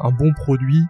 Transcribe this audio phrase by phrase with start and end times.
[0.00, 0.84] Un bon produit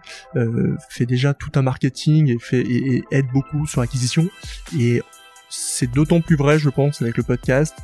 [0.89, 2.65] fait déjà tout un marketing et fait
[3.11, 4.29] aide beaucoup sur l'acquisition.
[4.77, 5.01] Et
[5.49, 7.75] c'est d'autant plus vrai, je pense, avec le podcast.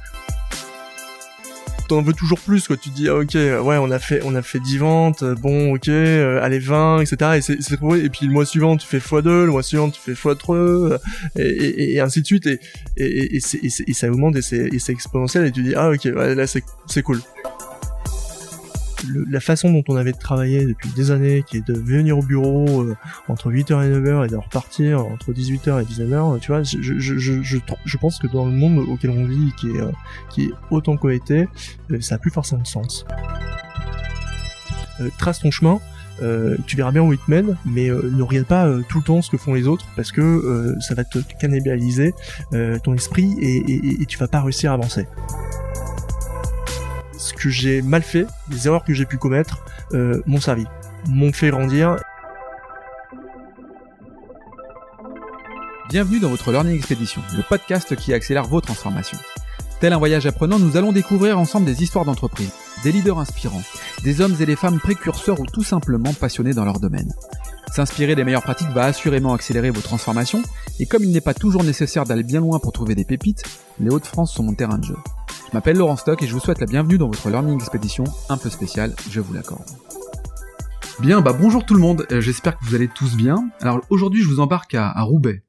[1.87, 2.77] T'en veux toujours plus quoi.
[2.77, 5.87] Tu dis ah, ok ouais on a fait on a fait 10 ventes bon ok
[5.89, 9.45] euh, allez 20 etc et c'est c'est et puis le mois suivant tu fais x2
[9.45, 10.97] le mois suivant tu fais x3 euh,
[11.35, 12.47] et, ainsi de suite.
[12.47, 12.59] Et
[12.97, 13.39] et,
[13.93, 15.45] ça augmente et c'est exponentiel.
[15.45, 17.21] Et tu dis ah ok là c'est cool
[19.29, 22.81] la façon dont on avait travaillé depuis des années, qui est de venir au bureau
[22.81, 22.95] euh,
[23.27, 28.19] entre 8h et 9h et de repartir entre 18h et 19h, tu vois, je, pense
[28.19, 29.91] que dans le monde auquel on vit, qui est, euh,
[30.29, 31.47] qui est autant cohété,
[31.91, 33.05] euh, ça a plus forcément de sens.
[35.17, 35.79] trace ton chemin,
[36.21, 39.21] euh, tu verras bien où il te mène, mais ne regarde pas tout le temps
[39.21, 42.13] ce que font les autres parce que ça va te cannibaliser
[42.83, 45.07] ton esprit et, et, et, tu vas pas réussir à avancer
[47.25, 50.65] ce que j'ai mal fait, les erreurs que j'ai pu commettre, euh, m'ont servi,
[51.09, 51.97] m'ont fait grandir.
[55.89, 59.17] Bienvenue dans votre Learning Expedition, le podcast qui accélère vos transformations.
[59.81, 62.51] Tel un voyage apprenant, nous allons découvrir ensemble des histoires d'entreprise,
[62.83, 63.63] des leaders inspirants,
[64.03, 67.11] des hommes et des femmes précurseurs ou tout simplement passionnés dans leur domaine.
[67.73, 70.43] S'inspirer des meilleures pratiques va assurément accélérer vos transformations,
[70.79, 73.43] et comme il n'est pas toujours nécessaire d'aller bien loin pour trouver des pépites,
[73.79, 74.97] les Hauts-de-France sont mon terrain de jeu.
[75.55, 78.49] M'appelle Laurent Stock et je vous souhaite la bienvenue dans votre Learning Expedition un peu
[78.49, 79.63] spéciale, je vous l'accorde.
[80.99, 83.49] Bien, bah bonjour tout le monde, euh, j'espère que vous allez tous bien.
[83.61, 85.43] Alors aujourd'hui je vous embarque à, Roubaix,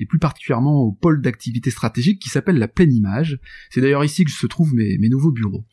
[0.00, 3.38] et plus particulièrement au pôle d'activité stratégique qui s'appelle la Pleine Image.
[3.70, 5.64] C'est d'ailleurs ici que se trouvent mes, mes nouveaux bureaux.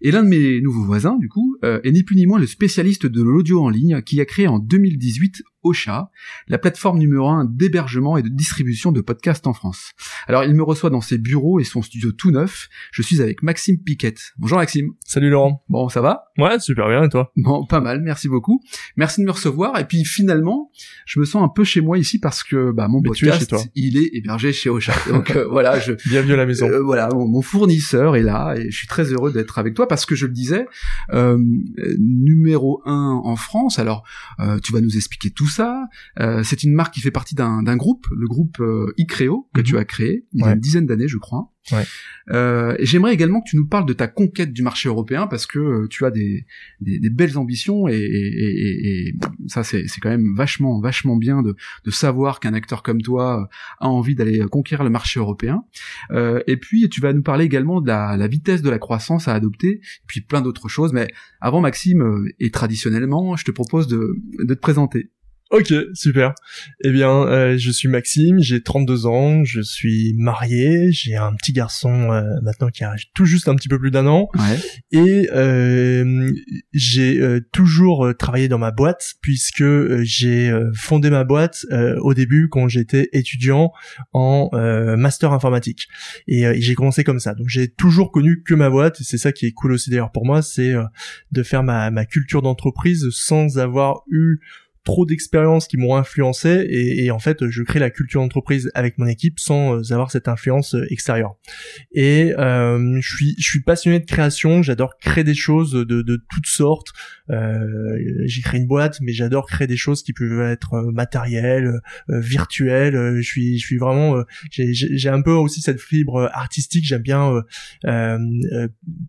[0.00, 2.46] Et l'un de mes nouveaux voisins, du coup, euh, est ni plus ni moins le
[2.46, 6.10] spécialiste de l'audio en ligne qui a créé en 2018 Ocha,
[6.48, 9.92] la plateforme numéro 1 d'hébergement et de distribution de podcasts en France.
[10.28, 12.68] Alors il me reçoit dans ses bureaux et son studio tout neuf.
[12.92, 14.34] Je suis avec Maxime Piquette.
[14.38, 14.92] Bonjour Maxime.
[15.04, 15.64] Salut Laurent.
[15.68, 16.30] Bon, ça va?
[16.38, 17.32] Ouais, super bien et toi?
[17.36, 18.62] Bon, pas mal, merci beaucoup.
[18.96, 20.70] Merci de me recevoir et puis finalement,
[21.06, 23.60] je me sens un peu chez moi ici parce que bah mon podcast toi.
[23.74, 24.94] il est hébergé chez Ocha.
[25.08, 26.68] Donc euh, voilà, je bienvenue à la maison.
[26.68, 30.06] Euh, voilà, mon, fournisseur est là et je suis très heureux d'être avec toi parce
[30.06, 30.66] que je le disais,
[31.12, 31.38] euh,
[31.98, 33.78] numéro 1 en France.
[33.78, 34.04] Alors
[34.40, 35.86] euh, tu vas nous expliquer tout ça.
[36.20, 39.74] Euh, c'est une marque qui fait partie d'un groupe, le groupe euh, Icreo, que tu
[39.74, 39.80] mhm.
[39.80, 41.50] as créé il y a une dizaine d'années, je crois.
[41.72, 41.84] Ouais.
[42.30, 45.86] Euh, J'aimerais également que tu nous parles de ta conquête du marché européen parce que
[45.86, 46.44] tu as des,
[46.80, 49.14] des, des belles ambitions et, et, et,
[49.46, 53.48] ça c'est quand même vachement vachement bien de, de savoir qu'un acteur comme toi
[53.80, 55.64] a envie d'aller conquérir le marché européen.
[56.10, 59.28] Euh, et puis tu vas nous parler également de la, la vitesse de la croissance
[59.28, 60.92] à adopter, et puis plein d'autres choses.
[60.92, 61.08] Mais
[61.40, 65.10] avant Maxime, et traditionnellement, je te propose de, de te présenter.
[65.50, 66.34] Ok, super.
[66.82, 71.52] Eh bien, euh, je suis Maxime, j'ai 32 ans, je suis marié, j'ai un petit
[71.52, 74.30] garçon euh, maintenant qui a tout juste un petit peu plus d'un an,
[74.90, 76.32] et euh,
[76.72, 77.20] j'ai
[77.52, 79.64] toujours travaillé dans ma boîte puisque
[80.02, 81.66] j'ai fondé ma boîte
[82.00, 83.70] au début quand j'étais étudiant
[84.12, 84.48] en
[84.96, 85.88] master informatique,
[86.26, 87.34] et j'ai commencé comme ça.
[87.34, 90.10] Donc j'ai toujours connu que ma boîte, et c'est ça qui est cool aussi d'ailleurs
[90.10, 90.72] pour moi, c'est
[91.32, 94.38] de faire ma, ma culture d'entreprise sans avoir eu
[94.84, 98.98] trop d'expériences qui m'ont influencé et, et, en fait je crée la culture d'entreprise avec
[98.98, 101.36] mon équipe sans euh, avoir cette influence euh, extérieure.
[101.92, 106.24] Et euh, je suis je suis passionné de création, j'adore créer des choses de, de
[106.30, 106.88] toutes sortes.
[107.30, 107.96] Euh,
[108.26, 113.16] j'ai créé une boîte, mais j'adore créer des choses qui peuvent être euh, matérielles, virtuelles.
[113.16, 116.84] je suis je suis vraiment j'ai un peu aussi cette fibre artistique.
[116.84, 117.32] J'aime bien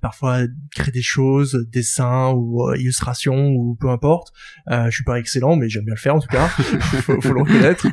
[0.01, 0.39] parfois
[0.71, 4.33] créer des choses, dessins ou illustrations ou peu importe.
[4.69, 6.47] je suis pas excellent, mais j'aime bien le faire en tout cas,
[7.01, 7.87] faut, faut le reconnaître.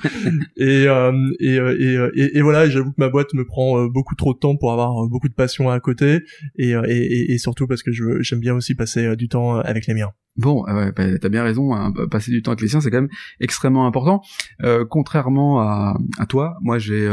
[0.56, 4.14] Et, euh, et, euh, euh, et, et, voilà, j'avoue que ma boîte me prend beaucoup
[4.14, 6.20] trop de temps pour avoir beaucoup de passion à côté,
[6.56, 10.11] et, et, et surtout parce que j'aime bien aussi passer du temps avec les miens.
[10.36, 13.02] Bon, ouais, bah, t'as bien raison, hein, passer du temps avec les siens, c'est quand
[13.02, 14.22] même extrêmement important.
[14.62, 15.94] Euh, contrairement à,
[16.26, 17.06] toi, moi j'ai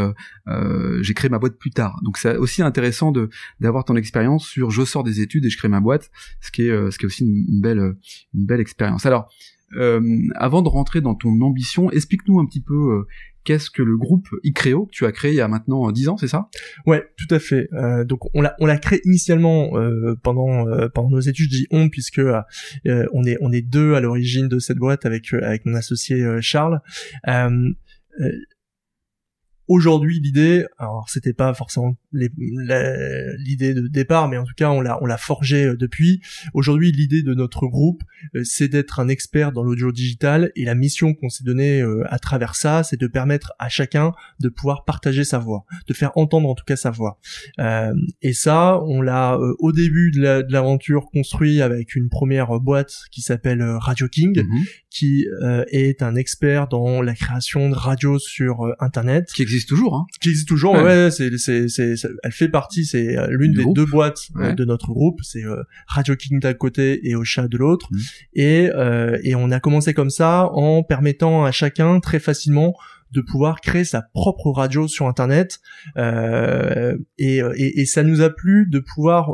[0.48, 3.12] euh, j'ai créé ma boîte plus tard, donc c'est aussi intéressant
[3.60, 6.68] d'avoir ton expérience sur je sors des études et je crée ma boîte, ce qui
[6.68, 7.96] est aussi une, belle
[8.34, 9.06] une expérience.
[9.06, 9.19] Euh,
[10.36, 13.07] avant de rentrer dans ton ambition, explique-nous un petit peu euh,
[13.44, 16.18] qu'est-ce que le groupe Icreo que tu as créé il y a maintenant 10 ans,
[16.18, 16.50] c'est ça?
[16.86, 17.68] Ouais, tout à fait.
[17.74, 19.71] Euh, donc on l'a on l'a créé initialement
[20.24, 22.21] pendant pendant nos études, je dis on puisque
[22.86, 26.81] on est on est deux à l'origine de cette boîte avec avec mon associé Charles
[29.69, 35.01] aujourd'hui l'idée alors c'était pas forcément l'idée de départ mais en tout cas on l'a
[35.01, 36.21] on l'a forgé euh, depuis.
[36.54, 38.01] Aujourd'hui l'idée de notre groupe
[38.36, 42.04] euh, c'est d'être un expert dans l'audio digital et la mission qu'on s'est donnée euh,
[42.07, 46.12] à travers ça c'est de permettre à chacun de pouvoir partager sa voix de faire
[46.15, 47.19] entendre en tout cas sa voix.
[48.22, 53.62] Et ça on l'a au début de l'aventure construit avec une première boîte qui s'appelle
[53.62, 54.63] Radio King mhm.
[54.89, 55.27] qui
[55.72, 59.30] est un expert dans la création de radio sur internet.
[59.31, 60.06] Qui existe toujours, hein.
[60.22, 61.12] Qui existe toujours, ouais.
[61.12, 64.88] c'est, c'est, c'est, elle fait partie, c'est euh, l'une des deux boîtes euh, de notre
[64.88, 65.20] groupe.
[65.24, 67.88] C'est euh, Radio King d'un côté et Ocha de l'autre.
[67.92, 67.98] Mmh.
[68.36, 68.70] Et
[69.24, 72.74] et on a commencé comme ça en permettant à chacun très facilement
[73.12, 75.60] de pouvoir créer sa propre radio sur internet
[75.98, 79.34] euh, et, et, et, ça nous a plu de pouvoir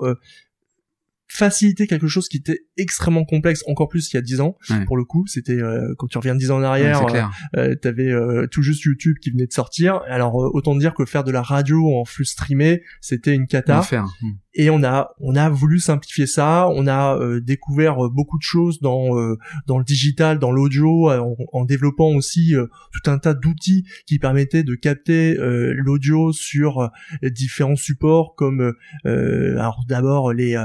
[1.27, 4.97] faciliter quelque chose qui était extrêmement complexe encore plus il y a dix ans pour
[4.97, 7.19] le coup c'était euh, quand tu reviens dix ans en arrière ouais,
[7.57, 10.01] euh, euh t'avais euh, tout juste YouTube qui venait de sortir.
[10.07, 13.81] Alors autant dire que faire de la radio en flux streamé c'était une cata.
[14.57, 16.69] Et on a on a voulu simplifier ça.
[16.69, 19.37] On a euh, découvert euh, beaucoup de choses dans euh,
[19.67, 21.09] dans le digital dans l'audio
[21.51, 22.53] en, développant aussi
[22.93, 26.91] tout un tas d'outils qui permettaient de capter l'audio sur
[27.23, 28.73] différents supports comme
[29.03, 30.55] alors d'abord les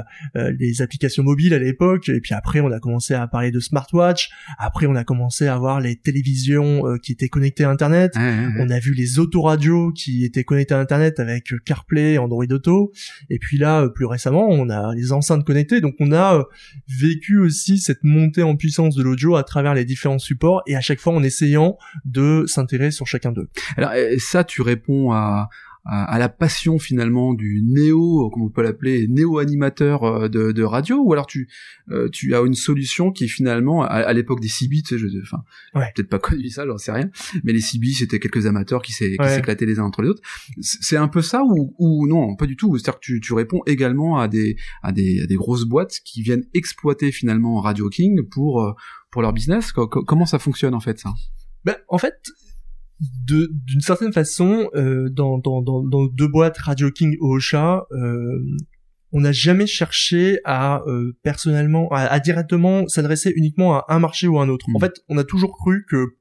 [0.58, 4.31] les applications mobiles à l'époque et puis après on a commencé à parler de smartwatch
[4.58, 8.12] après on a commencé à voir les télévisions qui étaient connectées à internet.
[8.17, 12.93] On a vu les autoradios qui étaient connectées à internet avec CarPlay Android Auto.
[13.29, 16.44] Et puis là euh, plus récemment, on a les enceintes connectées, donc on a euh,
[16.88, 20.62] vécu aussi cette montée en puissance de l'audio à travers les différents supports.
[20.67, 23.49] Et à chaque fois en essayant de s'intéresser sur chacun d'eux.
[23.76, 25.49] Alors ça, tu réponds à
[25.85, 31.03] à, la passion finalement du néo, comme on peut l'appeler, néo-animateur euh, de, de, radio,
[31.03, 31.49] ou alors tu
[31.91, 35.43] euh, tu as une solution qui finalement, à, l'époque des CB, tu sais, je, enfin,
[35.73, 37.11] peut-être pas connu ça, j'en sais rien,
[37.44, 40.23] mais les CB c'était quelques amateurs qui s'éclataient les uns entre les autres.
[40.61, 42.76] C'est un peu ça ou, ou non, pas du tout.
[42.76, 46.23] C'est-à-dire que tu, tu réponds également à des, à des à des grosses boîtes qui
[46.23, 48.73] viennent exploiter finalement Radio King pour euh,
[49.11, 49.73] pour leur business.
[49.73, 51.12] Comment ça fonctionne en fait ça?
[51.65, 52.31] Ben, en fait,
[53.00, 58.44] d'une certaine façon, euh, dans, dans, dans, dans, deux boîtes, Radio King et Ocha, euh,
[59.12, 64.38] on n'a jamais cherché à euh, personnellement, à, directement s'adresser uniquement à un marché ou
[64.38, 64.67] à un autre.
[64.69, 64.81] En hmm.
[64.81, 66.17] fait, on a toujours cru que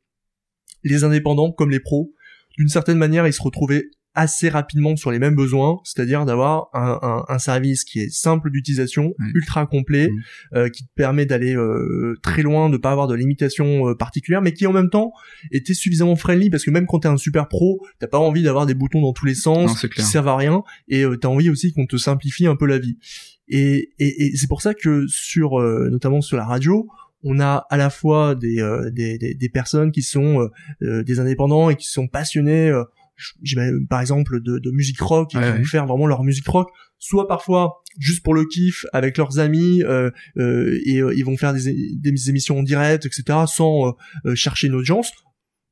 [0.84, 2.14] les indépendants, comme les pros,
[2.58, 7.00] d'une certaine manière, ils se retrouvaient assez rapidement sur les mêmes besoins, c'est-à-dire d'avoir un,
[7.02, 10.58] un, un, service qui est simple d'utilisation, ultra complet, mmh.
[10.58, 14.42] euh, qui te permet d'aller euh, très loin, de pas avoir de limitations euh, particulières,
[14.42, 15.12] mais qui en même temps
[15.52, 18.66] était suffisamment friendly parce que même quand t'es un super pro, t'as pas envie d'avoir
[18.66, 21.72] des boutons dans tous les sens qui servent à rien, et euh, t'as envie aussi
[21.72, 22.98] qu'on te simplifie un peu la vie.
[23.48, 26.88] Et, et, et c'est pour ça que sur, euh, notamment sur la radio,
[27.24, 28.58] on a à la fois des,
[28.94, 32.72] des, des, des, personnes qui sont des indépendants et qui sont passionnés
[33.90, 37.82] par exemple de, de musique rock, ils vont faire vraiment leur musique rock, soit parfois
[37.98, 41.96] juste pour le kiff avec leurs amis euh, euh, et euh, ils vont faire des,
[41.96, 43.40] des, émissions en direct, etc.
[43.48, 43.96] sans
[44.36, 45.12] chercher une audience,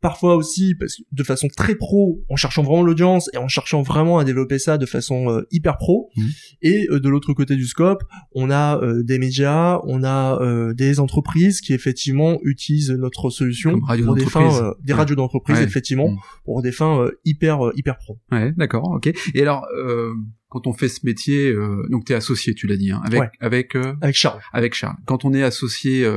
[0.02, 3.82] parfois aussi parce que de façon très pro en cherchant vraiment l'audience et en cherchant
[3.82, 6.22] vraiment à développer ça de façon euh, hyper pro mmh.
[6.62, 8.04] et euh, de l'autre côté du scope
[8.34, 10.38] on a euh, des médias on a
[10.74, 16.18] des entreprises qui effectivement utilisent notre solution pour des fins des radios d'entreprise effectivement mmh.
[16.46, 19.66] pour des fins hyper hyper pro ouais d'accord ok et alors
[20.50, 21.54] quand on fait ce métier,
[21.90, 24.40] donc tu es associé, tu l'as dit, hein, avec avec avec Charles.
[24.54, 24.96] Avec Charles.
[25.06, 26.10] Quand on est associé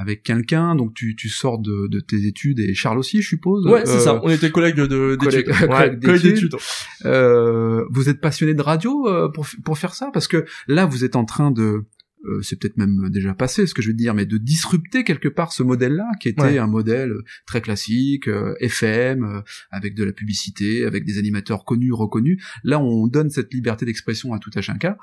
[0.00, 3.66] avec quelqu'un, donc tu, tu sors de, de, tes études et Charles aussi, je suppose.
[3.66, 4.14] Ouais, c'est ça.
[4.14, 5.44] Euh, on était collègues de d'études.
[6.02, 6.56] Collègues, d'études.
[7.04, 10.10] Euh, vous êtes passionné de radio euh, pour pour faire ça?
[10.10, 11.84] Parce que là vous êtes en train de
[12.24, 15.28] euh, c'est peut-être même déjà passé ce que je veux dire, mais de disrupter quelque
[15.28, 17.12] part ce modèle-là, qui était un modèle
[17.44, 18.26] très classique,
[18.60, 22.42] FM, avec de la publicité, avec des animateurs connus, reconnus.
[22.64, 24.96] Là, on donne cette liberté d'expression à tout à chacun.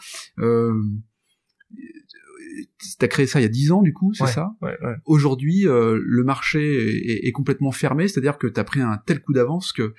[3.00, 4.52] T'as créé ça il y a 10 ans du coup, c'est ça
[5.06, 9.72] Aujourd'hui, euh, le marché est, complètement fermé, c'est-à-dire que t'as pris un tel coup d'avance
[9.72, 9.94] que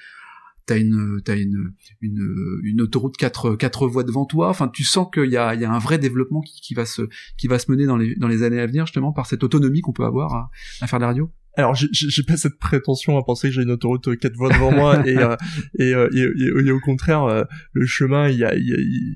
[0.67, 1.73] t'as une t'as une,
[2.03, 4.51] une une autoroute quatre quatre voies devant toi.
[4.51, 6.85] Enfin, tu sens qu'il y a il y a un vrai développement qui, qui va
[6.85, 7.03] se
[7.39, 9.81] qui va se mener dans les dans les années à venir justement par cette autonomie
[9.81, 10.51] qu'on peut avoir à,
[10.81, 13.73] à faire de la radio alors j'ai pas cette prétention à penser que j'ai une
[13.73, 15.35] autoroute quatre voies devant moi et, euh,
[15.81, 18.63] euh, et, et, au contraire euh, le chemin il, a, il,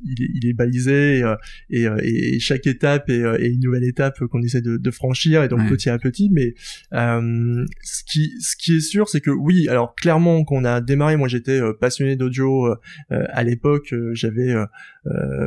[0.04, 1.22] il, est, il est balisé
[1.70, 5.68] et, et, chaque étape est, une nouvelle étape qu'on essaie de, de, franchir et donc
[5.68, 6.30] petit à petit.
[6.30, 6.54] Mais
[6.90, 11.16] ce qui ce qui est sûr c'est que oui alors clairement quand on a démarré
[11.16, 12.74] moi j'étais passionné d'audio
[13.10, 14.54] à l'époque j'avais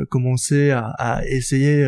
[0.10, 1.86] commencé à, à essayer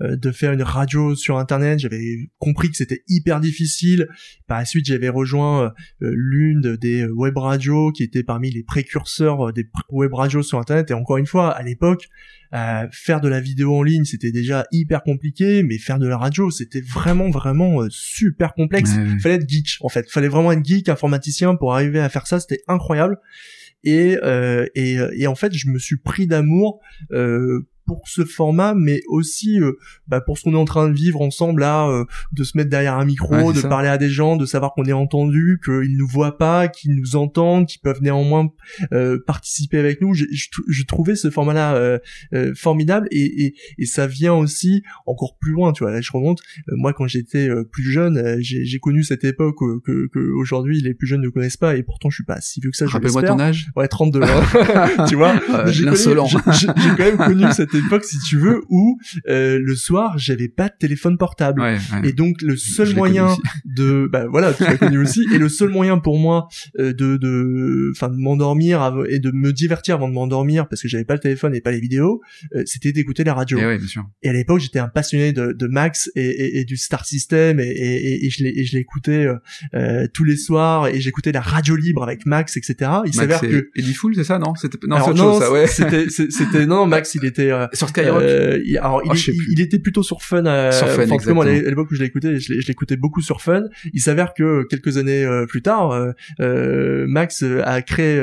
[0.00, 1.78] de faire une radio sur internet.
[1.78, 4.08] J'avais compris que c'était hyper difficile
[4.48, 9.68] par la suite, j'avais rejoint l'une des web radios qui était parmi les précurseurs des
[9.90, 10.90] web radios sur Internet.
[10.90, 12.08] Et encore une fois, à l'époque,
[12.90, 16.50] faire de la vidéo en ligne, c'était déjà hyper compliqué, mais faire de la radio,
[16.50, 18.90] c'était vraiment vraiment super complexe.
[18.96, 22.26] Il Fallait être geek en fait, fallait vraiment être geek, informaticien pour arriver à faire
[22.26, 22.40] ça.
[22.40, 23.18] C'était incroyable.
[23.84, 26.80] Et, euh, et, et en fait, je me suis pris d'amour
[27.12, 29.72] euh, pour ce format, mais aussi euh,
[30.08, 32.68] bah, pour ce qu'on est en train de vivre ensemble là, euh, de se mettre
[32.68, 36.06] derrière un micro, de parler à des gens, de savoir qu'on est entendu, qu'ils nous
[36.06, 38.50] voient pas, qu'ils nous entendent, qu'ils peuvent néanmoins
[38.92, 40.12] euh, participer avec nous.
[40.12, 41.98] Je, je, trouvais ce format-là
[42.54, 45.72] formidable et, et, et, ça vient aussi encore plus loin.
[45.72, 46.40] Tu vois, là je remonte.
[46.68, 51.22] moi, quand j'étais plus jeune, j'ai connu cette époque que, que aujourd'hui les plus jeunes
[51.22, 52.86] ne connaissent pas et pourtant je suis pas si vieux que ça.
[52.86, 53.68] Rappelle-moi ton âge.
[53.76, 54.20] Ouais, 32.
[54.22, 55.04] Hein.
[55.08, 55.40] tu vois,
[55.70, 60.68] j'ai quand même connu cette époque, si tu veux, où euh, le soir, j'avais pas
[60.68, 61.62] de téléphone portable.
[62.04, 65.70] Et donc le seul moyen de, bah voilà, tu l'as connu aussi, et le seul
[65.70, 70.14] moyen pour moi euh, de, de, enfin, de m'endormir et de me divertir avant de
[70.14, 72.20] m'endormir, parce que j'avais pas le téléphone et pas les vidéos,
[72.54, 73.58] euh, c'était d'écouter la radio.
[73.58, 74.08] Et, bien sûr.
[74.22, 77.60] et à l'époque, j'étais un passionné de, de Max et, et, et, du Star System,
[77.60, 79.26] et, et, je l'écoutais
[79.74, 82.90] euh, tous les soirs, et j'écoutais la radio libre avec Max, etc.
[83.06, 84.54] Il s'avère que Eddie Full, c'est ça, non?
[84.54, 85.66] C'était non, non, ça, ouais.
[85.66, 88.22] C'était, c'était non, Max, il était sur Skyrock.
[88.22, 90.46] Euh, il, alors, il, oh, il, était plutôt sur Fun.
[90.46, 93.64] Euh, sur Fun, à l'époque où je l'écoutais, je l'écoutais beaucoup sur Fun.
[93.92, 98.18] Il s'avère que quelques années euh, plus tard, Max a créé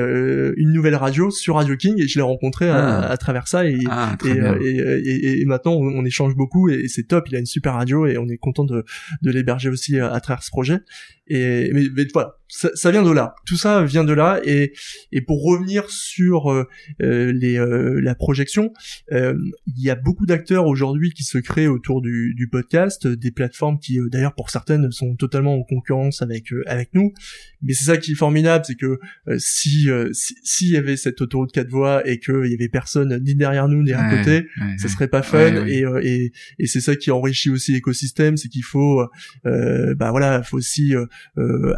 [0.57, 3.11] une nouvelle radio sur Radio King et je l'ai rencontré à, ah.
[3.11, 7.03] à, travers ça et, ah, et, et, et, maintenant on, on, échange beaucoup et, c'est
[7.03, 7.25] top.
[7.29, 8.83] Il a une super radio et on est content de,
[9.21, 10.79] de l'héberger aussi à, travers ce projet.
[11.27, 13.35] Et mais, mais voilà, ça, ça, vient de là.
[13.45, 14.39] Tout ça vient de là.
[14.43, 14.73] Et,
[15.11, 16.67] et pour revenir sur euh,
[17.01, 18.71] euh les, euh, la projection,
[19.11, 19.35] euh,
[19.67, 23.79] il y a beaucoup d'acteurs aujourd'hui qui se créent autour du, du podcast, des plateformes
[23.79, 27.13] qui, d'ailleurs, pour certaines, sont totalement en concurrence avec avec nous.
[27.61, 28.99] Mais c'est ça qui est formidable, c'est que
[29.37, 33.67] si s'il y avait cette autoroute quatre voies et qu'il y avait personne ni derrière
[33.67, 35.65] nous ni à côté, ça serait pas fun.
[35.65, 39.01] et, et, et c'est ça qui enrichit aussi l'écosystème, c'est qu'il faut,
[39.43, 40.93] bah voilà, faut aussi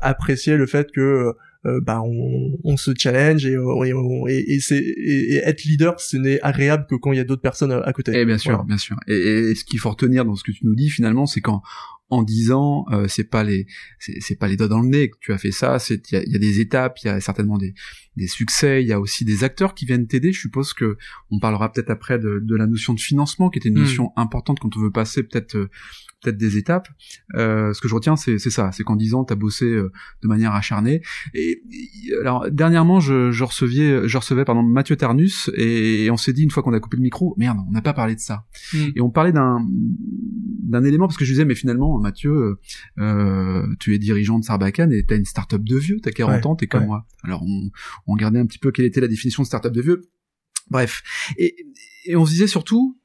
[0.02, 1.34] apprécier le fait que
[1.68, 6.16] euh, bah on, on, se challenge et, euh, et, et, c'est et, être leader ce
[6.16, 8.14] n'est agréable que quand il y a d'autres personnes à, côté.
[8.14, 8.96] Et eh, bien sûr, bien sûr.
[9.08, 11.62] Et, ce qu'il faut retenir dans ce que tu nous dis finalement, c'est qu'en
[12.10, 13.66] en disant euh, c'est pas les
[14.00, 16.18] c'est pas les doigts dans le nez que tu as fait ça c'est il y
[16.18, 17.74] a, y a, des étapes il y a certainement des,
[18.16, 20.96] des succès il y a aussi des acteurs qui viennent t'aider je suppose que
[21.32, 23.82] on parlera peut-être après de, de, la notion de financement qui était une hmm.
[23.82, 25.68] notion importante quand on veut passer peut-être
[26.22, 26.88] peut-être des étapes.
[27.36, 29.92] Euh, ce que je retiens, c'est ça, c'est qu'en 10 ans, t'as bossé euh,
[30.24, 31.02] de manière acharnée.
[31.34, 31.62] Et,
[32.22, 36.52] alors dernièrement, je, je recevais, je recevais pardon Mathieu Ternus et, on s'est dit une
[36.52, 38.46] fois qu'on a coupé le micro, merde, on n'a pas parlé de ça.
[38.74, 38.90] Hmm.
[38.96, 39.66] Et on parlait d'un
[40.64, 42.58] d'un élément parce que je disais mais finalement Mathieu,
[42.98, 46.56] euh, tu es dirigeant de Sarbacane et t'as une start-up de vieux, t'as 40 ans,
[46.56, 47.06] t'es comme moi.
[47.24, 47.70] Alors on,
[48.08, 50.02] on regardait un petit peu quelle était la définition de start-up de vieux.
[50.70, 51.04] Bref,
[51.38, 51.56] et,
[52.06, 52.98] et on se disait surtout,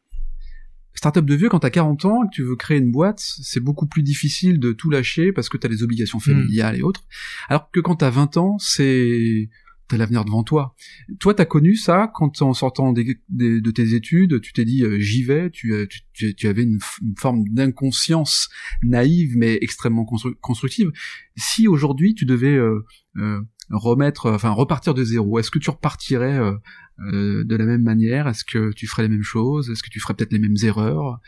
[1.03, 3.59] Startup de vieux, quand t'as 40 ans et que tu veux créer une boîte, c'est
[3.59, 6.21] beaucoup plus difficile de tout lâcher parce que t'as les obligations hmm.
[6.21, 7.03] familiales et autres.
[7.49, 9.51] Alors que quand t'as 20 ans, c'est
[9.89, 10.77] t'as l'avenir devant toi.
[11.19, 15.25] Toi, t'as connu ça quand en sortant de tes études, tu t'es dit euh, j'y
[15.25, 15.51] vais.
[15.51, 16.79] Tu, euh, tu, avais une,
[17.19, 18.49] forme d'inconscience
[18.85, 20.93] naïve mais extrêmement constructive.
[21.35, 23.43] Si aujourd'hui tu devais euh,
[23.73, 26.39] remettre, enfin repartir de zéro, est-ce que tu repartirais
[27.01, 28.29] euh, de la même manière?
[28.29, 29.71] Est-ce que tu ferais les mêmes choses?
[29.71, 31.21] Est-ce que tu ferais peut-être les mêmes erreurs?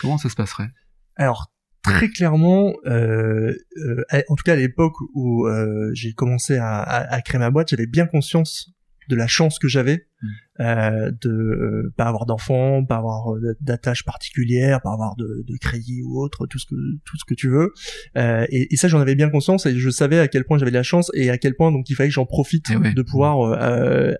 [0.00, 0.70] Comment ça se passerait?
[1.16, 5.48] Alors très clairement, euh, euh, en tout cas à l'époque où
[5.92, 8.70] j'ai commencé à, à, créer ma boîte, j'avais bien conscience
[9.08, 10.28] de la chance que j'avais mm.
[10.60, 15.56] euh, de euh, pas avoir d'enfants, pas avoir euh, d'attaches particulières, pas avoir de, de,
[15.56, 17.72] crédit ou autre, tout ce que tout ce que tu veux.
[18.16, 20.70] Euh, et, et, ça, j'en avais bien conscience et je savais à quel point j'avais
[20.70, 23.02] de la chance et à quel point donc il fallait que j'en profite eh de
[23.02, 24.14] pouvoir euh,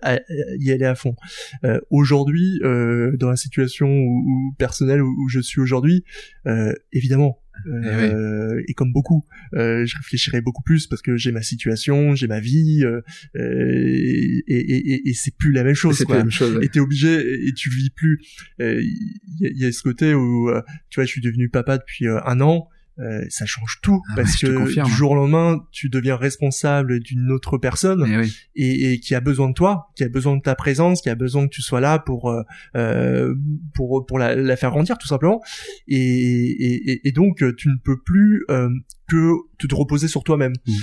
[0.59, 1.15] y aller à fond.
[1.89, 6.03] aujourd'hui, dans la situation où, personnelle où, où, je suis aujourd'hui,
[6.91, 12.15] évidemment, euh, et, comme beaucoup, euh, je réfléchirai beaucoup plus parce que j'ai ma situation,
[12.15, 13.01] j'ai ma vie, euh,
[13.35, 16.03] et, et, et c'est plus la même chose.
[16.03, 16.17] Quoi.
[16.17, 18.21] La même chose Et t'es obligé et tu vis plus.
[18.59, 20.49] Il y, a ce côté où
[20.89, 22.67] tu vois, je suis devenu papa depuis un an.
[22.99, 27.31] Euh, ça change tout ah parce que du jour au lendemain tu deviens responsable d'une
[27.31, 28.27] autre personne eh
[28.63, 31.15] et, et, qui a besoin de toi qui a besoin de ta présence qui a
[31.15, 32.43] besoin que tu sois là pour euh,
[32.75, 33.33] euh
[33.73, 35.41] pour pour la, la, faire grandir tout simplement
[35.87, 38.69] et, et, et, donc tu ne peux plus euh,
[39.09, 40.73] que te reposer sur toi-même mmh.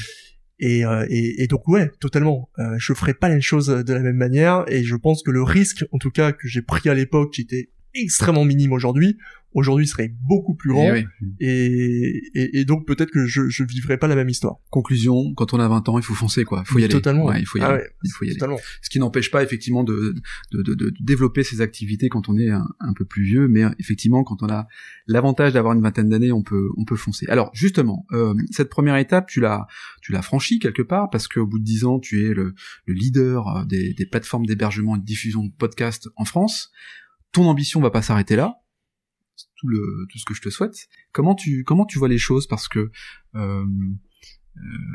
[0.62, 2.50] Et, euh, et, et, donc ouais, totalement.
[2.76, 5.86] je ferai pas les choses de la même manière et je pense que le risque,
[5.90, 9.16] en tout cas que j'ai pris à l'époque, qui était extrêmement minime aujourd'hui
[9.52, 11.04] aujourd'hui serait beaucoup plus grand Eh
[11.40, 14.56] et, et, et, donc peut-être que je je vivrais pas la même histoire.
[14.70, 16.92] Conclusion, quand on a 20 ans, il faut foncer quoi, il faut y aller.
[16.92, 17.26] Totalement.
[17.26, 17.82] Ouais, il faut y Ah aller.
[17.82, 18.36] ouais, il faut y aller.
[18.36, 18.58] Totalement.
[18.82, 20.14] Ce qui n'empêche pas effectivement de,
[20.52, 23.62] de, de, de développer ses activités quand on est un, un peu plus vieux, mais
[23.78, 24.68] effectivement quand on a
[25.06, 27.26] l'avantage d'avoir une vingtaine d'années, on peut on peut foncer.
[27.28, 29.66] Alors justement, euh, cette première étape, tu l'as
[30.00, 32.54] tu l'as franchie quelque part parce qu'au bout de 10 ans, tu es le,
[32.86, 36.70] le leader euh, des, des plateformes d'hébergement et de diffusion de podcasts en France.
[37.32, 38.56] Ton ambition va pas s'arrêter là.
[39.56, 40.88] Tout le tout ce que je te souhaite.
[41.12, 42.46] Comment tu comment tu vois les choses?
[42.46, 42.90] Parce que
[43.34, 43.66] euh,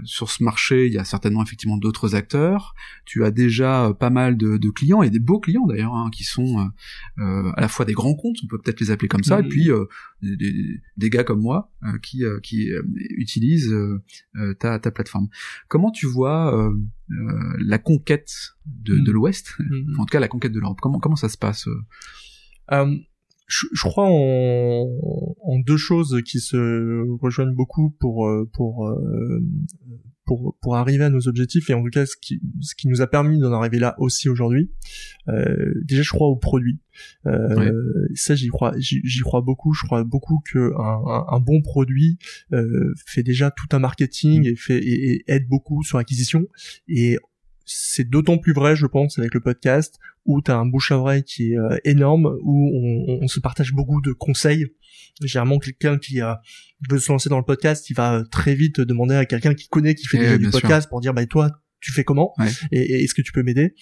[0.04, 2.76] sur ce marché, il y a certainement effectivement d'autres acteurs.
[3.06, 6.10] Tu as déjà euh, pas mal de, de clients et des beaux clients d'ailleurs, hein,
[6.12, 9.08] qui sont euh, euh, à la fois des grands comptes, on peut peut-être les appeler
[9.08, 9.86] comme ça, et puis euh,
[10.22, 10.36] des,
[10.98, 12.82] des- gars comme moi euh, qui, euh, qui euh,
[13.18, 14.02] utilisent euh,
[14.36, 15.28] euh, ta, ta plateforme.
[15.68, 16.72] Comment tu vois euh,
[17.12, 18.32] euh, la conquête
[18.66, 19.14] de, de Mhm.
[19.14, 19.96] l'Ouest, Mhm.
[20.00, 21.82] en tout cas la conquête de l'Europe Comment comment ça se passe euh?
[22.72, 22.96] Euh,
[23.48, 24.88] je, je crois en,
[25.44, 29.44] en deux choses qui se rejoignent beaucoup pour euh, pour euh,
[30.26, 33.02] pour pour arriver à nos objectifs et en tout cas ce qui ce qui nous
[33.02, 34.72] a permis d'en arriver là aussi aujourd'hui.
[35.28, 36.80] Euh, déjà, je crois au produit.
[37.28, 37.72] Euh, Ouais.
[38.16, 39.74] Ça, j'y crois, j'y crois beaucoup.
[39.74, 42.18] Je crois beaucoup que un, un, un bon produit
[42.54, 46.48] euh, fait déjà tout un marketing et fait et, et aide beaucoup sur l'acquisition.
[46.88, 47.18] Et
[47.66, 50.98] c'est d'autant plus vrai, je pense, avec le podcast où tu as un bouche à
[50.98, 54.66] oreille qui est euh, énorme, où on, se partage beaucoup de conseils.
[55.24, 56.34] Généralement, quelqu'un qui euh,
[56.90, 59.96] veut se lancer dans le podcast, il va très vite demander à quelqu'un qui connaît,
[59.96, 60.62] qui fait Eh, déjà du sûr.
[60.62, 62.50] podcast, pour dire, bah toi, tu fais comment Ouais.
[62.72, 63.74] Et, et est-ce que tu peux m'aider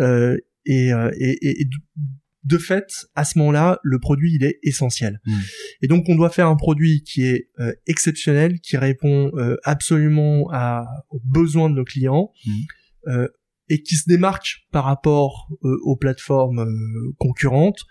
[0.00, 1.64] Euh, et, euh, et,
[2.44, 5.20] de- fait, à ce moment-là, le produit il est essentiel.
[5.26, 5.38] Mm.
[5.82, 7.48] Et donc, on doit faire un produit qui est
[7.86, 9.30] exceptionnel, qui répond
[9.64, 12.30] absolument à, aux besoins de nos clients.
[12.46, 12.52] Mm.
[13.08, 13.28] Euh,
[13.70, 17.82] et qui se démarque par rapport euh, aux plateformes euh, concurrentes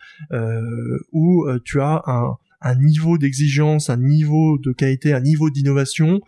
[1.12, 6.20] où tu as un, un niveau d'exigence, un niveau de qualité, un niveau d'innovation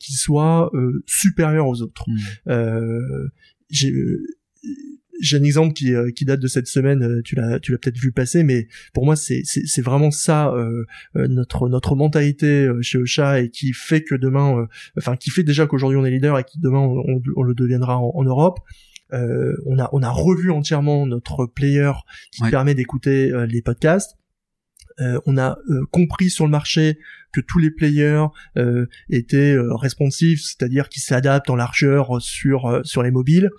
[0.00, 0.72] qui soit
[1.04, 2.06] supérieur aux autres.
[3.68, 3.92] J'ai
[5.20, 7.78] j'ai un exemple qui, euh, qui date de cette semaine, euh, tu l'as tu l'as
[7.78, 10.84] peut-être vu passer, mais pour moi c'est c'est c'est vraiment ça euh,
[11.16, 15.30] euh, notre notre mentalité euh, chez Ocha et qui fait que demain, euh, enfin qui
[15.30, 18.12] fait déjà qu'aujourd'hui on est leader et qui demain on, on- on le deviendra en,
[18.14, 18.58] en Europe.
[19.12, 21.92] Euh, on a on a revu entièrement notre player
[22.32, 22.50] qui Ouais.
[22.50, 24.16] permet d'écouter les podcasts.
[25.00, 26.98] Euh, on a euh, compris sur le marché
[27.32, 33.02] que tous les players euh, étaient responsifs, c'est-à-dire qu'ils s'adaptent en largeur sur euh, sur
[33.02, 33.50] les mobiles.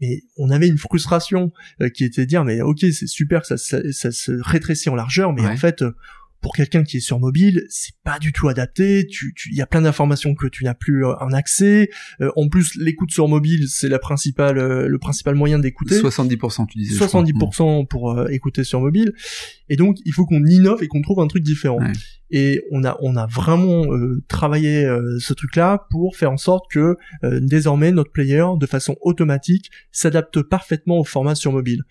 [0.00, 3.46] Mais on avait une frustration euh, qui était de dire mais ok c'est super que
[3.46, 5.48] ça, ça, ça se rétrécit en largeur, mais Ouais.
[5.48, 5.92] en fait euh,
[6.42, 9.06] pour quelqu'un qui est sur mobile, c'est pas du tout adapté.
[9.10, 11.88] Tu, tu, il y a plein d'informations que tu n'as plus euh, en accès.
[12.20, 15.98] Euh, en plus, l'écoute sur mobile, c'est la principale, euh, le principal moyen d'écouter.
[16.00, 16.94] 70% tu disais.
[16.94, 17.22] je crois.
[17.24, 19.12] 70% pour euh, écouter sur mobile.
[19.68, 21.78] Et donc, il faut qu'on innove et qu'on trouve un truc différent.
[21.80, 21.92] Ouais.
[22.30, 26.64] Et on a, on a vraiment euh, travaillé euh, ce truc-là pour faire en sorte
[26.70, 31.82] que euh, désormais notre player, de façon automatique, s'adapte parfaitement au format sur mobile.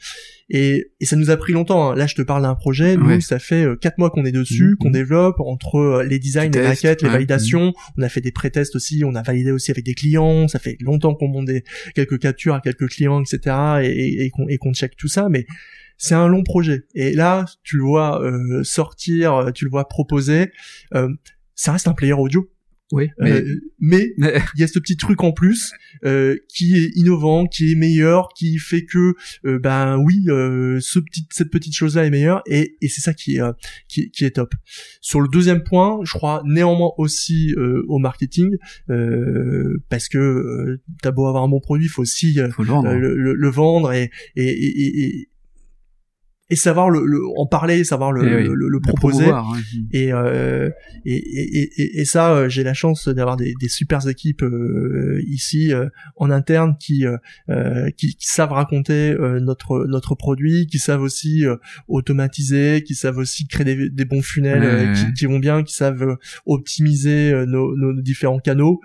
[0.50, 1.92] Et, et ça nous a pris longtemps.
[1.92, 1.96] hein.
[1.96, 2.98] Là, je te parle d'un projet.
[2.98, 3.22] Nous, Ouais.
[3.22, 4.76] ça fait euh, quatre mois qu'on est dessus, Mhm.
[4.78, 7.74] qu'on développe entre euh, les designs, les maquettes, les validations.
[7.98, 9.04] On a fait des pré-tests aussi.
[9.06, 10.48] On a validé aussi avec des clients.
[10.50, 11.64] Ça fait longtemps qu'on monte des,
[11.96, 13.56] quelques captures à quelques clients, etc.
[13.84, 15.28] Et, et, et qu'on qu'on check tout ça.
[15.30, 15.46] Mais
[15.98, 16.84] c'est un long projet.
[16.96, 20.52] Et là, tu le vois euh, sortir, euh, tu le vois proposer.
[20.94, 21.10] euh,
[21.56, 22.50] ça reste un player audio.
[22.92, 25.72] Oui, mais, Euh, mais mais- il y a ce petit truc en plus
[26.06, 31.00] euh, qui est innovant, qui est meilleur, qui fait que euh, ben oui, euh, ce
[31.00, 33.54] petit, cette petite chose là est meilleure et, et c'est ça qui est, euh,
[33.88, 34.54] qui, qui est top.
[35.02, 38.52] Sur le deuxième point, je crois néanmoins aussi euh, au marketing
[38.92, 42.64] euh, parce que euh, t'as beau avoir un bon produit, il faut aussi euh, faut
[42.64, 42.94] le vendre.
[42.94, 45.30] le, le- le vendre et et, et, et,
[46.50, 49.26] et- et savoir le, le- en parler, savoir le, Eh oui, le, proposer.
[49.26, 49.32] ouais.
[49.92, 50.70] Et, euh,
[51.06, 55.22] et, et, et, et ça, euh, j'ai la chance d'avoir des, des super équipes euh,
[55.28, 57.18] ici euh, en interne qui, euh,
[57.50, 61.56] euh, qui qui savent raconter euh, notre notre produit, qui savent aussi euh,
[61.88, 65.64] automatiser, qui savent aussi créer des, des bons funnels Ouais, ouais, qui, qui vont bien,
[65.64, 68.80] qui savent optimiser nos, nos différents canaux.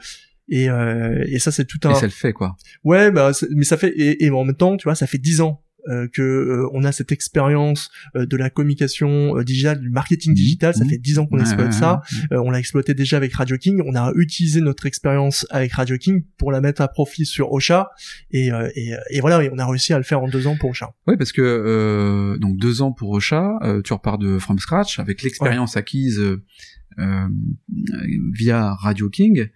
[0.52, 1.92] Et, euh, et ça, c'est tout un.
[1.92, 2.56] Et ça le fait, quoi.
[2.82, 5.40] Ouais, bah, mais ça fait et, et en même temps, tu vois, ça fait dix
[5.40, 9.90] ans euh, que euh, on a cette expérience euh, de la communication euh, digitale, du
[9.90, 10.36] marketing Mhm.
[10.36, 10.74] digital.
[10.74, 10.90] Ça Mhm.
[10.90, 12.02] fait dix ans qu'on Ouais, exploite ouais, ça.
[12.30, 12.36] ouais.
[12.36, 13.80] Euh, on l'a exploité déjà avec Radio King.
[13.86, 17.90] On a utilisé notre expérience avec Radio King pour la mettre à profit sur Ocha.
[18.30, 20.56] Et, euh, et, et voilà, et on a réussi à le faire en deux ans
[20.58, 20.92] pour Ocha.
[21.06, 24.98] Oui, parce que euh, donc deux ans pour Ocha, euh, tu repars de from scratch
[24.98, 26.42] avec l'expérience acquise euh,
[26.98, 27.28] euh,
[28.32, 29.48] via Radio King.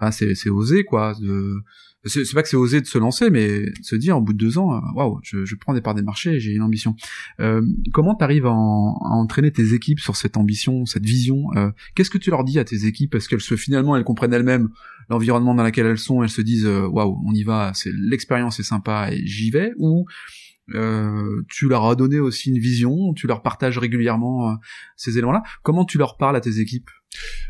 [0.00, 1.62] Enfin, c'est c'est osé quoi de
[2.06, 4.56] c'est pas que c'est osé de se lancer, mais se dire au bout de deux
[4.56, 6.96] ans, euh, waouh, je, je, prends des parts des marchés, j'ai une ambition.
[7.40, 12.10] Euh, comment t'arrives à, à, entraîner tes équipes sur cette ambition, cette vision euh, Qu'est-ce
[12.10, 13.14] que tu leur dis à tes équipes?
[13.14, 14.70] Est-ce qu'elles se finalement elles comprennent elles-mêmes
[15.10, 18.58] l'environnement dans lequel elles sont, elles se disent euh, waouh, on y va, c'est l'expérience
[18.60, 19.72] est sympa et j'y vais?
[19.76, 20.06] Ou
[20.74, 24.56] euh, tu leur as donné aussi une vision, tu leur partages régulièrement
[24.96, 25.42] ces éléments-là?
[25.62, 26.88] Comment tu leur parles à tes équipes?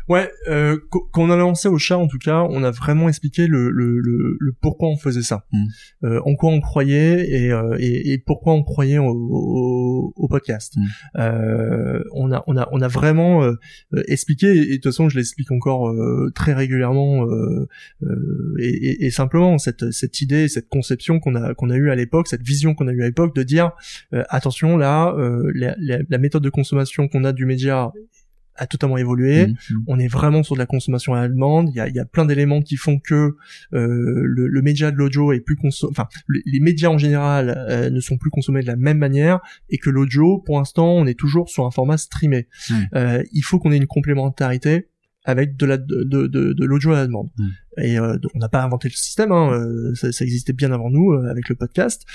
[0.09, 3.47] Ouais, euh, quand on a lancé au chat, en tout cas, on a vraiment expliqué
[3.47, 5.65] le, le, le, le pourquoi on faisait ça, mm.
[6.03, 10.27] euh, en quoi on croyait et, euh, et, et pourquoi on croyait au, au, au
[10.27, 10.75] podcast.
[10.75, 10.85] Mm.
[11.17, 13.55] Euh, on a on a on a vraiment euh,
[14.07, 17.25] expliqué et, de toute façon je l'explique encore euh, très régulièrement
[18.59, 22.27] et, et, simplement cette cette idée, cette conception qu'on a qu'on a eu à l'époque,
[22.27, 23.71] cette vision qu'on a eu à l'époque de dire
[24.11, 25.15] attention là,
[25.53, 27.91] la, la, la méthode de consommation qu'on a du média
[28.61, 29.47] a totalement évolué.
[29.47, 29.83] Mmh, mmh.
[29.87, 31.69] On est vraiment sur de la consommation à la demande.
[31.69, 33.35] Il y a, il y a plein d'éléments qui font que
[33.73, 35.89] euh, le, le, média de l'audio est plus consommé.
[35.91, 39.79] Enfin, les médias en général euh, ne sont plus consommés de la même manière et
[39.79, 42.47] que l'audio, pour l'instant, on est toujours sur un format streamé.
[42.69, 42.75] Mmh.
[42.95, 44.90] Euh, il faut qu'on ait une complémentarité
[45.23, 47.29] avec de la de, de, de, l'audio à la demande.
[47.77, 50.89] Et euh, on n'a pas inventé le système, hein, euh, ça, ça, existait bien avant
[50.89, 52.05] nous euh, avec le podcast.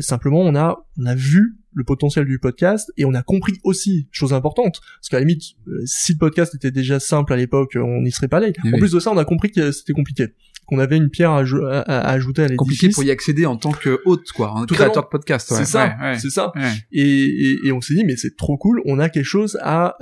[0.00, 4.08] simplement, on a on a vu le potentiel du podcast et on a compris aussi
[4.10, 5.42] chose importante parce qu'à la limite
[5.84, 8.52] si le podcast était déjà simple à l'époque on n'y serait pas allé.
[8.64, 10.28] En plus de ça on a compris que c'était compliqué
[10.66, 12.58] qu'on avait une pierre à, à, ajouter à l'édifice.
[12.58, 15.58] Compliqué pour y accéder en tant que hôte quoi un créateur de podcast ouais.
[15.58, 16.52] c'est ça c'est ça.
[16.90, 19.96] Et, et, et, on s'est dit mais c'est trop cool on a quelque chose à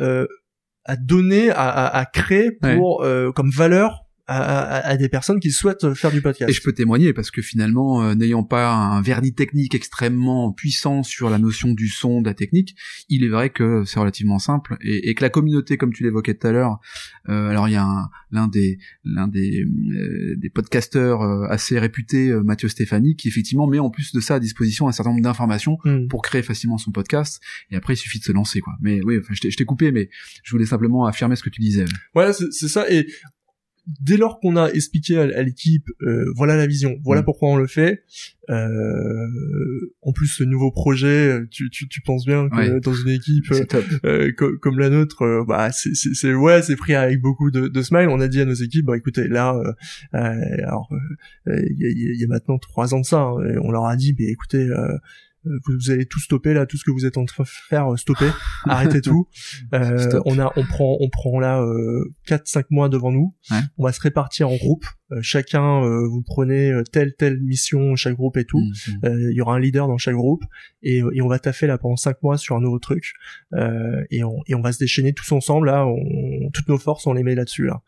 [0.87, 5.51] à donner, à, à, à créer pour euh, comme valeur à, à, des personnes qui
[5.51, 6.51] souhaitent faire du podcast.
[6.51, 11.03] Et je peux témoigner parce que finalement, euh, n'ayant pas un vernis technique extrêmement puissant
[11.03, 12.77] sur la notion du son, de la technique,
[13.09, 16.35] il est vrai que c'est relativement simple et, et, que la communauté, comme tu l'évoquais
[16.35, 16.81] tout à l'heure,
[17.29, 22.33] euh, alors il y a l'un des l'un des euh, des podcasteurs euh, assez réputés,
[22.45, 25.79] Mathieu Stéphanie, qui effectivement met en plus de ça à disposition un certain nombre d'informations
[25.85, 26.09] hmm.
[26.09, 27.41] pour créer facilement son podcast.
[27.71, 28.75] Et après, il suffit de se lancer, quoi.
[28.81, 30.09] Mais oui, enfin, je t'ai coupé, mais
[30.43, 31.85] je voulais simplement affirmer ce que tu disais.
[32.15, 32.91] Ouais, c'est ça.
[32.91, 33.07] Et
[33.87, 37.25] dès lors qu'on a expliqué à, l'équipe, euh, voilà la vision, voilà mm.
[37.25, 38.03] pourquoi on le fait.
[38.49, 39.27] Euh,
[40.03, 43.45] en plus, ce nouveau projet, tu, tu, tu penses bien que dans une équipe
[44.05, 48.09] euh, comme la nôtre, bah c'est ouais, c'est pris avec beaucoup de, de smile.
[48.09, 49.61] On a dit à nos équipes, bah écoutez, là,
[50.13, 50.89] alors
[51.47, 54.59] il y, a, maintenant trois ans de ça, hein, on leur a dit, mais écoutez
[54.59, 54.97] euh,
[55.67, 57.97] vous, allez tout stopper là, tout ce que vous êtes en train de faire, euh,
[57.97, 58.31] stopper,
[58.65, 59.29] arrêtez tout.
[59.75, 63.35] Euh, on a, on prend, on prend là euh, 4-5 mois devant nous.
[63.79, 64.85] On va se répartir en groupe.
[65.13, 68.61] Euh, chacun, vous prenez telle telle mission, chaque groupe et tout.
[68.61, 69.31] Mm-hmm.
[69.31, 70.45] Il y aura un leader dans chaque groupe
[70.83, 73.15] et, et on va taffer là pendant 5 mois sur un nouveau truc.
[74.11, 75.87] et on et on va se déchaîner tous ensemble là.
[75.87, 77.83] On, toutes nos forces on les met là-dessus là.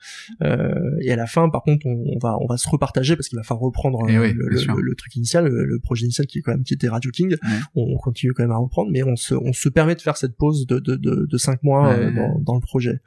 [1.00, 3.36] et à la fin, par contre, on, on, va on va se repartager parce qu'il
[3.36, 6.64] va falloir reprendre eh le, le, truc initial, le, projet initial qui est quand même
[6.64, 7.36] qui était Radio King
[7.74, 10.36] on, continue quand même à reprendre, mais on se, on se permet de faire cette
[10.36, 13.00] pause de, de, de, de cinq mois euh, dans, dans, le projet.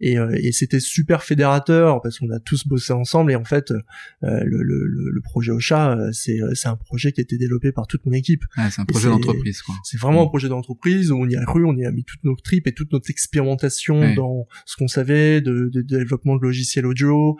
[0.00, 3.53] Et, euh, et c'était super fédérateur parce qu'on a tous bossé ensemble et en fait
[3.70, 3.80] euh,
[4.22, 8.04] le, le, le, projet Ocha c'est c'est un projet qui a été développé par toute
[8.06, 8.44] mon équipe.
[8.70, 9.74] c'est un projet d'entreprise quoi.
[9.84, 10.28] C'est vraiment un mm.
[10.28, 12.72] projet d'entreprise où on y a cru, on y a mis toutes nos tripes et
[12.72, 17.38] toute notre expérimentation dans ce qu'on savait de, de, développement de logiciels audio,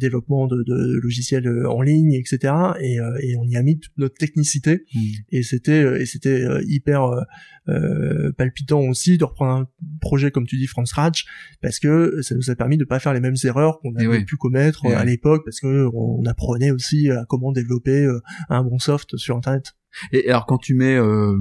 [0.00, 2.54] développement de, de, logiciels en ligne, etc.
[2.80, 4.98] Et, et on y a mis toute notre technicité mm.
[5.32, 7.22] et c'était et c'était euh, hyper euh,
[7.68, 9.68] euh, palpitant aussi de reprendre un
[10.00, 11.26] projet comme tu dis from scratch
[11.60, 14.36] parce que ça nous a permis de pas faire les mêmes erreurs qu'on avait pu
[14.36, 18.06] commettre à l'époque parce que on apprenait aussi à comment développer
[18.48, 19.74] un bon soft sur internet.
[20.12, 21.36] Et alors quand tu mets euh,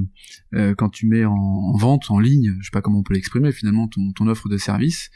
[0.56, 3.52] euh, quand tu mets en, vente en ligne, je sais pas comment on peut l'exprimer
[3.52, 5.10] finalement ton, ton offre de service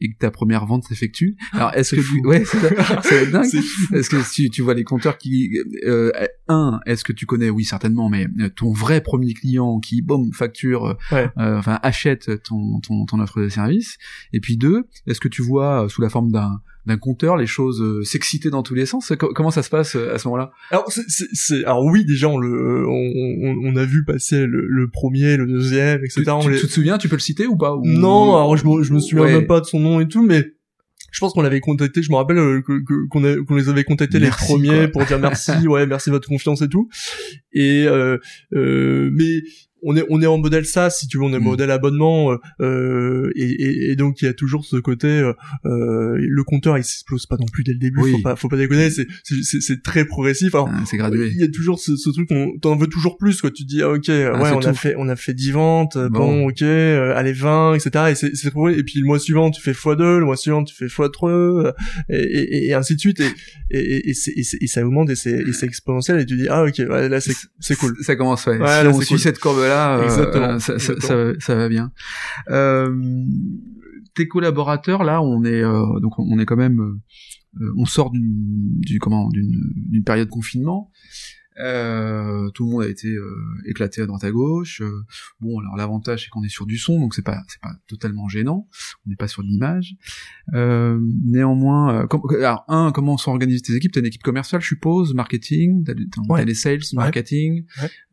[0.00, 1.36] et que ta première vente s'effectue.
[1.52, 2.26] Alors est-ce que tu...
[2.26, 2.44] ouais
[3.02, 3.44] c'est dingue.
[3.92, 5.50] Est-ce que tu, tu vois les compteurs qui
[5.84, 6.10] euh,
[6.48, 7.50] un est-ce que tu connais?
[7.50, 12.80] Oui certainement mais euh, ton vrai premier client qui boum facture euh, enfin achète ton,
[12.80, 13.98] ton ton offre de service
[14.32, 17.82] et puis deux est-ce que tu vois sous la forme d'un d'un compteur, les choses
[17.82, 19.12] euh, s'exciter dans tous les sens.
[19.18, 20.52] Comment ça se passe euh, à ce moment-là?
[20.70, 20.88] Alors,
[21.64, 26.22] alors oui, déjà on le, on, on, a vu passer le, premier, le deuxième, etc.
[26.40, 28.92] Tu, tu, te souviens Tu peux le citer ou pas Non, alors je me, je
[28.92, 30.56] me souviens même pas de son nom et tout, mais
[31.16, 34.28] je pense qu'on l'avait contacté, je me rappelle euh, qu'on qu'on les avait contactés les
[34.28, 36.90] premiers pour dire merci, ouais, merci de votre confiance et tout.
[37.54, 38.18] Et euh,
[38.54, 39.40] euh, mais
[39.82, 41.44] on est on est en modèle ça si tu veux on est en mm.
[41.44, 45.32] modèle abonnement euh, euh, et, et, donc il y a toujours ce côté euh,
[45.64, 48.56] euh le compteur il s'explose pas non plus dès le début faut pas faut pas
[48.56, 50.54] déconner c'est c'est très progressif.
[50.54, 51.30] Alors ah, c'est gradué.
[51.32, 53.50] il y a toujours ce, ce truc on t'en veux toujours plus quoi.
[53.50, 56.48] Tu dis ah, ok ah, ouais on a fait on a fait 10 ventes bon,
[56.48, 60.18] ok allez 20 etc et c'est c'est et puis le mois suivant tu fais x2
[60.18, 61.72] le mois suivant tu fais x3
[62.08, 63.30] et, et, et ainsi de suite et
[63.70, 64.14] et, et,
[64.60, 67.34] et, ça augmente et c'est c'est exponentiel et tu dis ah ok ouais, là c'est
[67.58, 67.96] c'est cool.
[68.00, 69.18] Ça commence ouais, si on suit.
[69.18, 71.92] cette courbe là euh, ça, Ça, va bien.
[72.50, 72.94] Euh,
[74.14, 77.00] tes collaborateurs, là, on est euh, donc on est quand même,
[77.76, 80.90] on sort d'une comment d'une période de confinement.
[81.58, 83.34] Euh, tout le monde a été euh,
[83.66, 84.82] éclaté à droite à gauche.
[84.82, 85.04] Euh,
[85.40, 88.28] bon, alors l'avantage c'est qu'on est sur du son, donc c'est pas c'est pas totalement
[88.28, 88.68] gênant.
[89.06, 89.96] On n'est pas sur l'image.
[90.52, 92.06] néanmoins,
[92.38, 93.92] alors un, comment sont organisées tes équipes?
[93.92, 95.94] T'as une équipe commerciale, je suppose, marketing, t'as,
[96.34, 97.64] as les sales, marketing,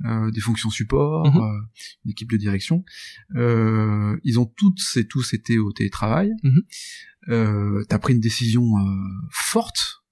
[0.01, 1.67] des fonctions support, mhm.
[2.06, 2.84] une équipe de direction.
[3.36, 6.32] ils ont toutes et tous été au télétravail.
[6.43, 6.60] Mm
[7.88, 8.65] t'as pris une décision
[9.29, 10.03] forte.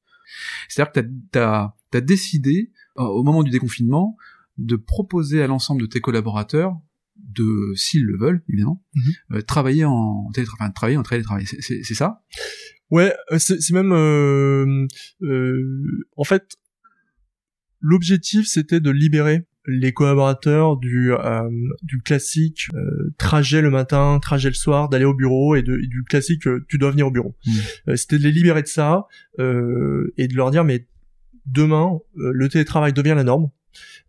[0.69, 0.99] C'est-à-dire que
[1.31, 4.17] t'as, t'as, as décidé euh, au moment du déconfinement,
[4.58, 6.75] de proposer à l'ensemble de tes collaborateurs
[7.15, 9.12] de, s'ils le veulent, évidemment, mhm.
[9.34, 11.45] euh, travailler en télétravail, enfin, travailler en télétravail.
[11.45, 12.23] C'est ça?
[12.91, 14.86] Ouais, euh, c'est même, euh,
[15.23, 16.58] euh, en fait,
[17.80, 21.12] l'objectif c'était de libérer les collaborateurs du
[21.84, 22.67] du classique
[23.17, 26.91] trajet le matin, trajet le soir, d'aller au bureau et, de, du classique tu dois
[26.91, 27.38] venir au bureau.
[27.45, 27.95] Mhm.
[27.95, 29.06] c'était de les libérer de ça
[29.38, 30.88] et de leur dire mais
[31.45, 33.49] demain, euh, le télétravail devient la norme.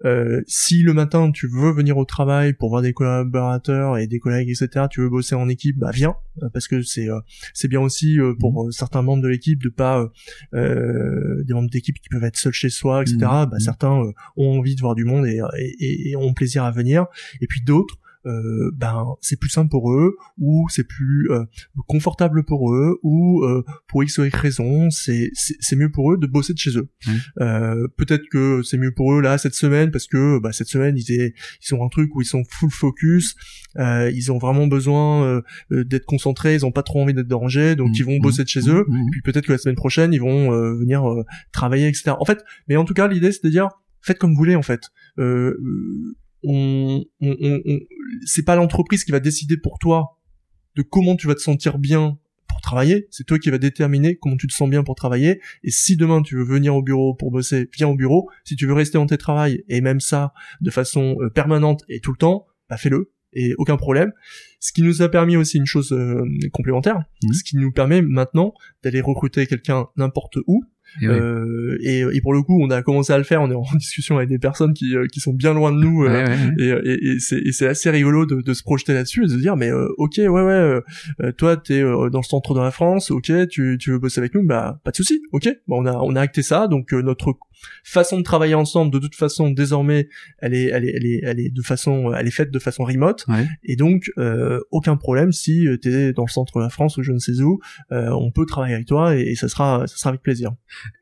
[0.04, 4.18] Euh, si le matin tu veux venir au travail pour voir des collaborateurs et des
[4.18, 7.06] collègues etc tu veux bosser en équipe bah viens euh, parce que c'est
[7.54, 8.72] c'est bien aussi pour mmh.
[8.72, 10.10] certains membres de l'équipe de pas
[10.52, 13.20] des membres d'équipe qui peuvent être seuls chez soi etc mmh.
[13.20, 13.60] bah mmh.
[13.60, 14.02] certains
[14.36, 17.06] ont envie de voir du monde et, et, et ont plaisir à venir
[17.40, 21.44] et puis d'autres euh, ben c'est plus simple pour eux ou c'est plus euh,
[21.88, 26.18] confortable pour eux ou euh, pour x ou y raison c'est c'est mieux pour eux
[26.18, 26.88] de bosser de chez eux.
[27.96, 31.32] Peut-être que c'est mieux pour eux là cette semaine parce que bah, cette semaine ils
[31.62, 33.34] ils ont un truc où ils sont full focus
[33.76, 37.96] ils ont vraiment besoin d'être concentrés ils ont pas trop envie d'être dérangés donc mmh,
[37.96, 38.84] ils vont mmh, bosser de chez eux.
[38.86, 41.04] Mmh, puis peut-être que la semaine prochaine ils vont venir
[41.52, 43.68] travailler etc en fait mais en tout cas l'idée c'est de dire
[44.02, 44.90] faites comme vous voulez en fait.
[45.18, 45.56] Euh,
[46.44, 47.80] on, on, on,
[48.24, 50.18] c'est pas l'entreprise qui va décider pour toi
[50.76, 54.36] de comment tu vas te sentir bien pour travailler, c'est toi qui va déterminer comment
[54.36, 55.40] tu te sens bien pour travailler.
[55.64, 58.28] Et si demain tu veux venir au bureau pour bosser, viens au bureau.
[58.44, 62.12] Si tu veux rester en télétravail et même ça de façon euh, permanente et tout
[62.12, 64.12] le temps, bah fais-le et aucun problème.
[64.60, 67.32] Ce qui nous a permis aussi une chose euh, complémentaire, mmh.
[67.32, 68.52] ce qui nous permet maintenant
[68.82, 70.62] d'aller recruter quelqu'un n'importe où
[71.00, 73.42] et, euh, et, pour le coup, on a commencé à le faire.
[73.42, 76.04] On est en discussion avec des personnes qui, euh, qui sont bien loin de nous,
[76.04, 76.26] euh,
[76.58, 77.18] et, et,
[77.52, 80.14] c'est assez rigolo de, de se projeter là-dessus et de se dire, mais euh, ok,
[80.18, 84.20] ouais, ouais, toi, t'es dans le centre de la France, ok, tu, tu veux bosser
[84.20, 85.48] avec nous, bah pas de souci, ok.
[85.68, 87.34] Bon, on a on a acté ça, donc notre
[87.84, 91.40] façon de travailler ensemble de toute façon désormais elle est elle est elle est elle
[91.40, 93.26] est de façon elle est faite de façon remote
[93.64, 96.96] et donc euh, aucun problème si euh, tu es dans le centre de la France
[96.96, 99.96] ou je ne sais où euh, on peut travailler avec toi et, ça sera ça
[99.96, 100.52] sera avec plaisir.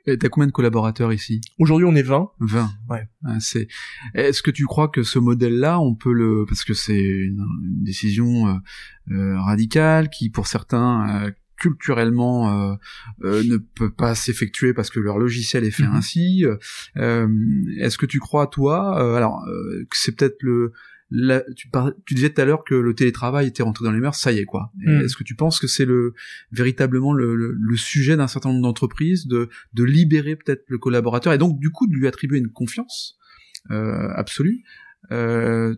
[0.07, 1.41] Et t'as combien de collaborateurs ici?
[1.59, 2.31] Aujourd'hui on est 20.
[2.41, 2.71] 20.
[2.89, 3.07] Ouais.
[3.41, 3.69] c'est
[4.15, 7.45] est-ce que tu crois que ce modèle là on peut le parce que c'est une,
[7.83, 8.61] décision
[9.09, 12.75] radicale qui pour certains culturellement euh,
[13.23, 15.95] euh, ne peut pas s'effectuer parce que leur logiciel est fait mhm.
[15.95, 16.45] ainsi.
[16.97, 17.29] Euh,
[17.79, 20.73] Est-ce que tu crois toi, euh, alors que c'est peut-être le
[21.57, 21.69] tu,
[22.07, 24.39] tu, disais tout à l'heure que le télétravail était rentré dans les mœurs, ça y
[24.39, 24.73] est quoi.
[24.79, 25.03] Mhm.
[25.03, 26.15] Est-ce que tu penses que c'est le
[26.53, 31.39] véritablement le, le, sujet d'un certain nombre d'entreprises de, de libérer peut-être le collaborateur et
[31.39, 33.19] donc du coup de lui attribuer une confiance
[33.71, 34.63] euh, absolue
[35.13, 35.75] euh,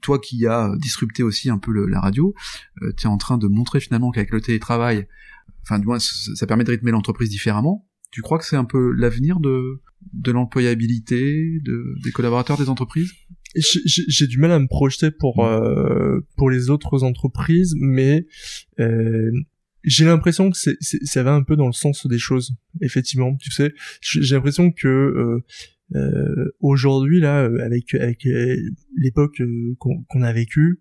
[0.00, 2.34] toi qui as disrupté aussi un peu la radio,
[2.82, 5.06] euh, tu es en train de montrer finalement qu'avec le télétravail,
[5.62, 7.86] enfin du moins ça, permet de rythmer l'entreprise différemment.
[8.10, 13.12] Tu crois que c'est un peu l'avenir de, de l'employabilité de, des collaborateurs des entreprises?
[13.54, 18.26] J'ai du mal à me projeter pour euh, pour les autres entreprises, mais
[18.78, 19.30] euh,
[19.82, 22.54] j'ai l'impression que c'est ça va un peu dans le sens des choses.
[22.80, 25.44] Effectivement, tu sais, j'ai l'impression que euh,
[25.94, 28.56] euh, aujourd'hui là euh, avec avec euh,
[28.96, 29.42] l'époque
[29.78, 30.80] qu'on a vécue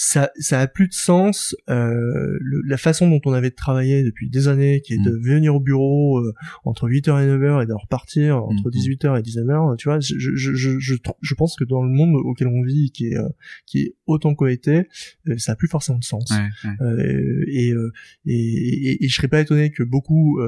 [0.00, 1.56] ça, ça a plus de sens.
[1.68, 5.20] Euh, la façon dont on avait travaillé depuis des années, qui est de mm.
[5.20, 6.32] venir au bureau euh,
[6.64, 9.18] entre 8h et 9h et de repartir entre 18h mm, mm.
[9.18, 12.46] et 19h, tu vois, je, je, je, je, je pense que dans le monde auquel
[12.46, 13.28] on vit, qui est, euh,
[13.66, 14.86] qui est autant cohété,
[15.28, 16.30] euh, ça a plus forcément de sens.
[17.48, 17.74] Et,
[18.24, 20.38] et, et, je serais pas étonné que beaucoup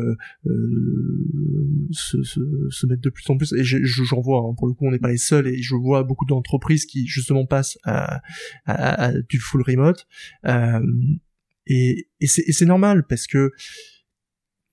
[1.91, 4.87] se, se, se, mettent de plus en plus, et j'en vois, hein, pour le coup,
[4.87, 8.23] on n'est pas les seuls, et je vois beaucoup d'entreprises qui justement passent à,
[8.65, 10.07] à, à du full remote.
[10.47, 10.81] Euh,
[11.67, 13.53] et, et c'est normal parce que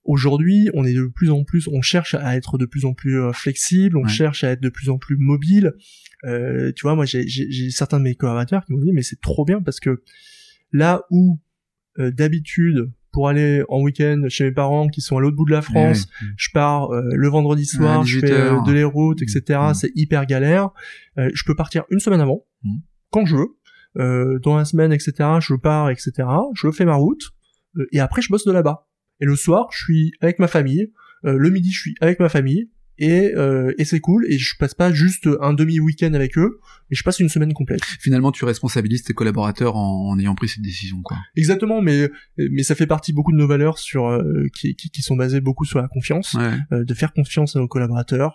[0.08, 3.20] aujourd'hui, on est de plus en plus, on cherche à être de plus en plus
[3.20, 5.74] euh, flexible, on cherche à être de plus en plus mobile.
[6.24, 9.44] Euh, tu vois, moi, j'ai certains de mes collaborateurs qui m'ont dit, mais c'est trop
[9.44, 10.02] bien parce que
[10.72, 11.38] là où
[11.98, 15.52] euh, d'habitude, pour aller en week-end chez mes parents qui sont à l'autre bout de
[15.52, 19.58] la France, je pars le vendredi soir, je fais de les routes, etc.
[19.60, 19.74] Mmh.
[19.74, 20.70] C'est hyper galère.
[21.16, 22.76] je peux partir une semaine avant, mmh.
[23.10, 23.57] quand je veux
[23.96, 25.12] dans la semaine, etc.
[25.40, 26.12] Je pars, etc.
[26.54, 27.32] Je fais ma route
[27.76, 28.86] euh, et après je bosse de là-bas.
[29.20, 30.92] Et le soir, je suis avec ma famille.
[31.24, 34.56] Euh, le midi, je suis avec ma famille et, euh, et c'est cool et je
[34.58, 36.58] passe pas juste un demi week-end avec eux
[36.90, 40.48] mais je passe une semaine complète finalement tu responsabilises tes collaborateurs en, en ayant pris
[40.48, 42.10] cette décision quoi exactement mais
[42.50, 45.40] mais ça fait partie beaucoup de nos valeurs sur euh, qui, qui, qui, sont basées
[45.40, 46.36] beaucoup sur la confiance
[46.72, 48.34] euh, de faire confiance à nos collaborateurs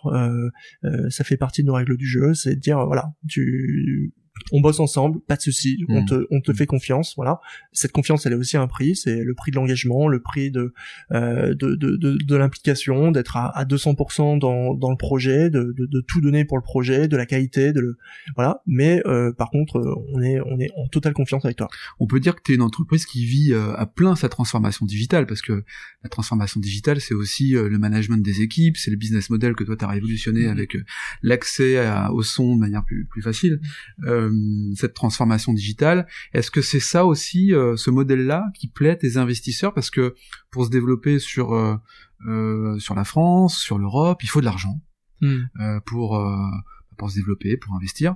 [1.10, 4.14] ça fait partie de nos règles du jeu c'est de dire voilà tu
[4.52, 6.06] on bosse ensemble, pas de souci, on mm.
[6.06, 6.56] te on te mm.
[6.56, 7.40] fait confiance, voilà.
[7.72, 10.74] Cette confiance, elle a aussi un prix, c'est le prix de l'engagement, le prix de
[11.12, 15.86] euh, de, de, de, l'implication, d'être à, à 200% dans dans le projet, de, de,
[15.86, 17.98] de tout donner pour le projet, de la qualité, de le
[18.36, 18.62] voilà.
[18.66, 19.82] Mais euh, par contre,
[20.14, 21.68] on est on est en totale confiance avec toi.
[22.00, 24.86] On peut dire que tu es une entreprise qui vit euh, à plein sa transformation
[24.86, 25.64] digitale parce que
[26.04, 29.76] la transformation digitale, c'est aussi le management des équipes, c'est le business model que toi
[29.76, 30.52] tu as révolutionné mm.
[30.52, 30.78] avec
[31.22, 31.80] l'accès
[32.12, 33.60] au son de manière plus plus facile.
[34.06, 34.23] Euh,
[34.76, 36.08] cette transformation digitale.
[36.34, 39.74] Est-ce que c'est ça aussi, euh, ce modèle-là, qui plaît tes investisseurs?
[39.74, 40.16] Parce que
[40.52, 44.82] pour se développer sur euh, sur la France, sur l'Europe, il faut de l'argent
[45.22, 45.46] hmm.
[45.86, 46.22] pour
[46.98, 48.16] pour se développer, pour investir.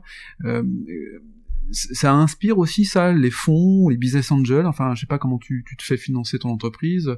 [1.71, 4.65] Ça inspire aussi ça les fonds les business angels?
[4.65, 7.11] Enfin je sais pas comment tu, tu te fais financer ton entreprise.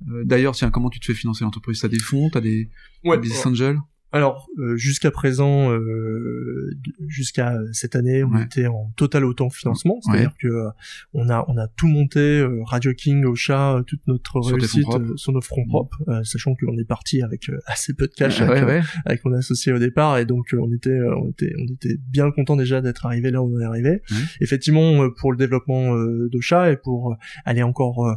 [0.00, 1.80] D'ailleurs tiens comment tu te fais financer l'entreprise?
[1.80, 2.28] T'as des fonds?
[2.30, 2.68] T'as des,
[3.04, 3.80] des business angels?
[4.10, 6.70] Alors euh, jusqu'à présent, euh,
[7.08, 10.70] jusqu'à cette année, on était en total autofinancement, c'est-à-dire que euh,
[11.12, 15.42] on a on a tout monté, Radio King, Ocha, toute notre sur réussite sur nos
[15.42, 19.78] fronts propres, sachant qu'on est parti avec assez peu de cash avec, mon associé au
[19.78, 23.42] départ, et donc on était on était on était bien content déjà d'être arrivé là
[23.42, 24.00] où on est arrivé.
[24.40, 25.94] Effectivement, pour le développement
[26.32, 28.16] d'Ocha et pour aller encore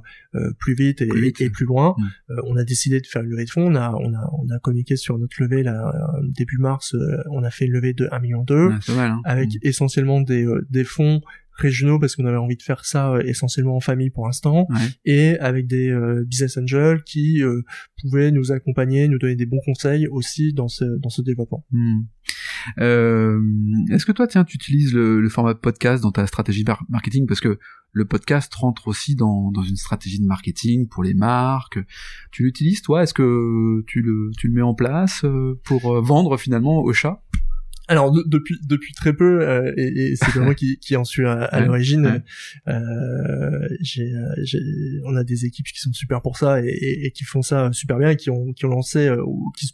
[0.58, 1.95] plus vite et plus, loin,
[2.45, 3.71] on a décidé de faire une levée de fonds.
[3.71, 5.81] On a on a on a communiqué sur notre levée là euh,
[6.24, 9.22] début mars, euh, on a fait une levée de 1 million 2 hein.
[9.26, 9.60] avec mm.
[9.63, 11.22] essentiellement des, euh, des fonds
[11.62, 14.67] régionaux parce qu'on avait envie de faire ça essentiellement en famille pour l'instant
[15.06, 15.95] et avec des
[16.26, 17.41] business angels qui
[18.02, 21.65] pouvaient nous accompagner, nous donner des bons conseils aussi dans ce dans ce développement.
[21.71, 22.02] Mm.
[23.91, 27.28] Est-ce que toi, tiens, tu utilises le, format podcast dans ta stratégie marketing?
[27.28, 27.60] Parce que
[27.93, 31.80] le podcast rentre aussi dans, dans une stratégie de marketing pour les marques.
[32.32, 33.04] Tu l'utilises toi?
[33.04, 36.93] Est-ce que tu le, tu le mets en place euh, pour euh, vendre finalement au
[36.93, 37.21] chat?
[37.91, 41.60] Alors depuis depuis très peu euh, et, et c'est moi qui, qui en suis à,
[41.60, 42.23] l'origine.
[42.69, 44.60] Euh, j'ai, j'ai,
[45.06, 46.69] on a des équipes qui sont super pour ça et,
[47.04, 49.67] et, qui font ça super bien et qui ont qui ont lancé euh, ou qui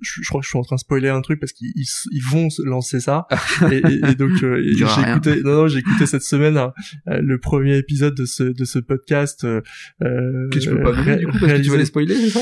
[0.00, 2.22] je, je, crois que je suis en train de spoiler un truc parce qu'ils ils,
[2.22, 3.26] vont lancer ça.
[3.72, 6.72] Et, donc euh, j'ai écouté non, non j'ai écouté cette semaine hein,
[7.06, 9.60] le premier épisode de ce de ce podcast euh,
[10.00, 12.40] que tu peux pas donner du coup parce que tu vas les spoiler c'est ça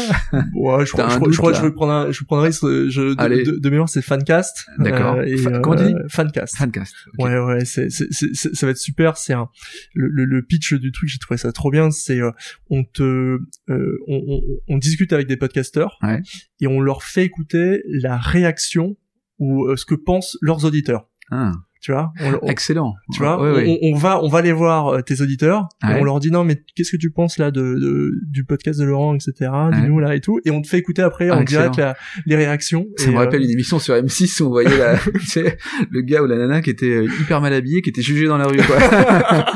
[0.54, 2.62] ouais je crois, je, crois, que je vais prendre un je vais prendre un risque
[2.64, 4.66] je, de, de, de mémoire c'est fancast.
[4.78, 6.56] D'accord euh, et, comment tu dis euh, Fancast.
[6.56, 6.94] Fancast.
[7.18, 9.16] Ouais ouais, c'est ça va être super.
[9.16, 9.48] C'est un
[9.94, 11.90] le, le, pitch du truc, j'ai trouvé ça trop bien.
[11.90, 12.30] C'est euh,
[12.70, 13.76] on te on,
[14.08, 16.20] on, on, discute avec des podcasteurs ouais.
[16.60, 18.96] et on leur fait écouter la réaction
[19.38, 21.08] ou ce que pensent leurs auditeurs.
[21.30, 21.52] Ah
[21.84, 22.14] tu vois
[22.48, 22.94] excellent.
[23.12, 25.68] tu vois on, va on va aller voir euh, tes auditeurs.
[25.82, 29.14] On leur dit non mais qu'est-ce que tu penses là de, du podcast de Laurent
[29.14, 30.40] etc dis-nous là et tout.
[30.46, 31.78] Et on te fait écouter après en direct
[32.24, 32.86] les réactions.
[32.96, 34.94] Ça me rappelle euh, une émission sur M6 où on voyait la,
[35.90, 38.38] le gars ou la nana qui était euh, hyper mal habillé qui était jugé dans
[38.38, 38.76] la rue quoi.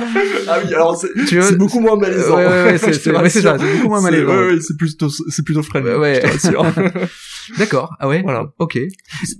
[0.50, 2.36] Ah oui alors c'est beaucoup moins malaisant.
[2.36, 4.28] Ouais ouais, ouais c'est ça c'est beaucoup moins malaisant.
[4.28, 6.22] ouais, c'est plutôt c'est plutôt friendly ouais,
[7.58, 7.94] D'accord.
[7.98, 8.22] Ah ouais.
[8.22, 8.52] Voilà.
[8.58, 8.78] Ok.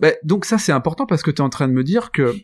[0.01, 2.35] Bah, donc ça c'est important parce que tu es en train de me dire que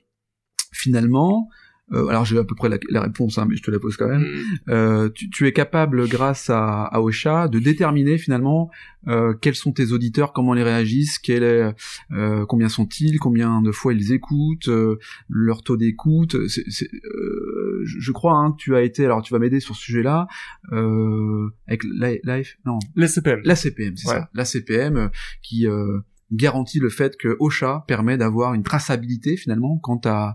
[0.74, 1.48] finalement,
[1.92, 4.08] euh, alors j'ai à peu près la, réponse, hein, mais je te la pose quand
[4.08, 4.22] même.
[4.22, 4.42] Mm.
[4.70, 8.70] Euh, tu, es capable, grâce à, à Ocha, de déterminer finalement
[9.06, 11.74] euh, quels sont tes auditeurs, comment ils réagissent, quel est,
[12.12, 16.36] euh, combien sont-ils, combien de fois ils écoutent, euh, leur taux d'écoute.
[16.46, 20.26] je crois hein, que tu as été, alors tu vas m'aider sur ce sujet-là,
[20.70, 25.10] avec Life, non, la CPM, la CPM, c'est ça, la CPM
[25.42, 25.66] qui
[26.32, 30.34] garantit le fait que Ocha permet d'avoir une traçabilité finalement quant à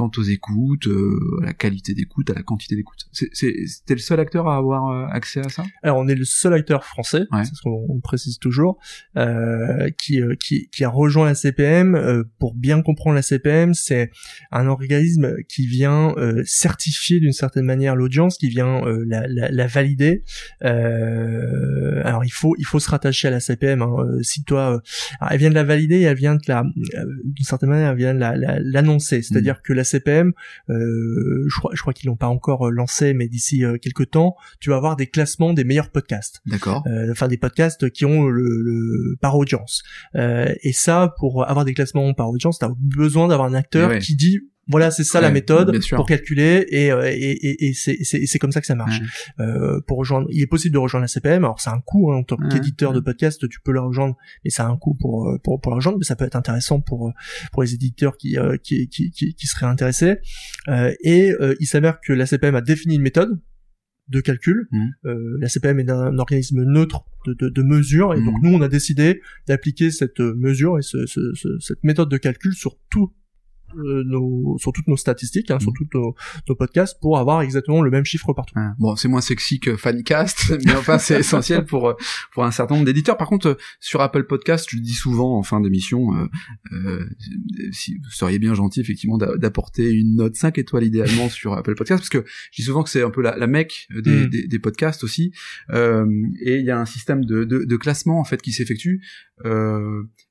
[0.00, 3.06] quant aux écoutes, euh, à la qualité d'écoute, à la quantité d'écoute.
[3.12, 5.62] C'était le seul acteur à avoir euh, accès à ça?
[5.82, 8.78] Alors on est le seul acteur français, c'est ce qu'on précise toujours,
[9.16, 12.24] euh, qui, euh, qui, qui a rejoint la CPM.
[12.38, 14.10] pour bien comprendre la CPM, c'est
[14.52, 20.24] un organisme qui vient certifier d'une certaine manière l'audience, qui vient la, la, la, valider.
[20.62, 23.82] alors il faut il faut se rattacher à la CPM.
[23.82, 24.18] Hein.
[24.22, 24.80] si toi,
[25.30, 28.20] elle vient de la valider, elle vient de la d'une certaine manière, elle vient de
[28.72, 29.62] l'annoncer, la, c'est-à-dire mmh.
[29.64, 30.32] que la CPM,
[30.68, 34.10] euh, je crois, je crois qu'ils l'ont pas encore euh, lancé, mais d'ici euh, quelques
[34.10, 36.40] temps, tu vas avoir des classements des meilleurs podcasts.
[36.46, 36.84] D'accord.
[37.10, 39.82] enfin des podcasts qui ont le, par audience.
[40.14, 44.16] et ça, pour avoir des classements par audience, tu as besoin d'avoir un acteur qui
[44.16, 44.40] dit
[44.70, 48.60] voilà, c'est ça la méthode pour calculer et, euh, et, et, et c'est comme ça
[48.60, 49.00] que ça marche.
[49.40, 51.44] Euh, pour rejoindre, il est possible de rejoindre la CPM.
[51.44, 54.50] Alors c'est un coût hein, en tant qu'éditeur de podcast, tu peux le rejoindre, mais
[54.50, 57.08] c'est un coût pour euh, pour pour la rejoindre, mais ça peut être intéressant pour
[57.08, 57.12] euh,
[57.52, 60.18] pour les éditeurs qui qui, qui, qui, qui seraient intéressés.
[60.68, 63.40] Euh, et il s'avère que la CPM a défini une méthode
[64.10, 64.68] de calcul.
[64.70, 64.86] Mmh.
[65.06, 68.46] Euh, la CPM est un, organisme neutre de, de, de mesure, et donc mmh.
[68.46, 71.20] nous on a décidé d'appliquer cette mesure et ce, ce,
[71.60, 73.12] cette méthode de calcul sur tout
[73.76, 75.74] nos, sur toutes nos statistiques, hein, sur mm.
[75.74, 76.14] tous nos,
[76.48, 78.54] nos, podcasts, pour avoir exactement le même chiffre partout.
[78.78, 81.96] bon, c'est moins sexy que Fancast, mais enfin c'est essentiel pour
[82.32, 83.16] pour un certain nombre d'éditeurs.
[83.16, 86.26] Par contre, sur Apple Podcast, je le dis souvent en fin d'émission, euh,
[86.72, 87.08] euh,
[87.72, 92.00] si vous seriez bien gentil effectivement d'apporter une note 5 étoiles idéalement sur Apple Podcast,
[92.00, 94.30] parce que je dis souvent que c'est un peu la, la mec des, mm.
[94.30, 95.32] des, des, podcasts aussi,
[95.70, 96.06] euh,
[96.42, 99.00] et il y a un système de, de, de classement en fait qui s'effectue.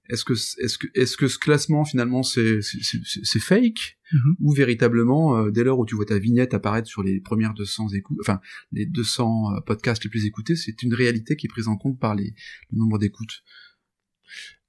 [0.09, 4.35] Euh, est-ce que est-ce que est-ce que ce classement finalement c'est c'est fake mm-hmm.
[4.39, 7.89] ou véritablement euh, dès lors où tu vois ta vignette apparaître sur les premières 200
[7.89, 8.39] écoutes enfin
[8.71, 11.99] les 200 euh, podcasts les plus écoutés c'est une réalité qui est prise en compte
[11.99, 12.33] par les
[12.71, 13.43] le nombre d'écoutes?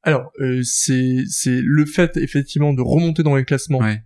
[0.03, 4.03] Alors euh, c'est c'est le fait effectivement de remonter dans les classements ouais.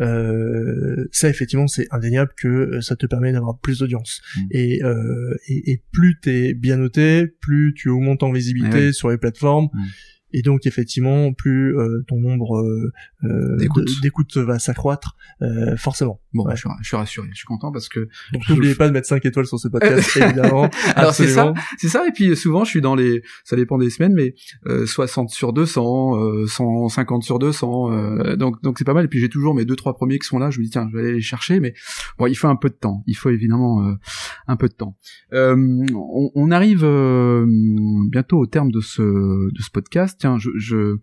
[0.00, 4.40] Euh, ça effectivement c'est indéniable que ça te permet d'avoir plus d'audience mm.
[4.50, 9.18] et, euh, et, et plus t'es bien noté plus tu augmentes en visibilité sur les
[9.18, 9.86] plateformes mm
[10.32, 12.92] et donc effectivement plus euh, ton nombre euh,
[13.24, 13.56] euh
[14.00, 14.36] d'écoutes.
[14.36, 16.20] va s'accroître euh, forcément.
[16.32, 18.92] Bon, je, suis, je, suis, rassuré, je suis content parce que donc n'oubliez pas de
[18.92, 20.70] mettre 5 étoiles sur ce podcast évidemment.
[20.96, 22.06] Alors c'est ça, c'est ça.
[22.06, 24.34] Et puis souvent je suis dans les ça dépend des semaines mais
[24.86, 29.04] 60 sur 200, 150 sur 200 donc donc c'est pas mal.
[29.04, 30.88] Et puis j'ai toujours mes deux trois premiers qui sont là, je me dis tiens,
[30.90, 31.60] je vais aller les chercher.
[31.60, 31.74] Mais
[32.18, 33.94] bon, il faut un peu de temps, il faut évidemment
[34.46, 34.96] un peu de temps.
[35.32, 36.80] On, on, arrive
[38.10, 40.96] bientôt au terme de ce de ce podcast tiens, je,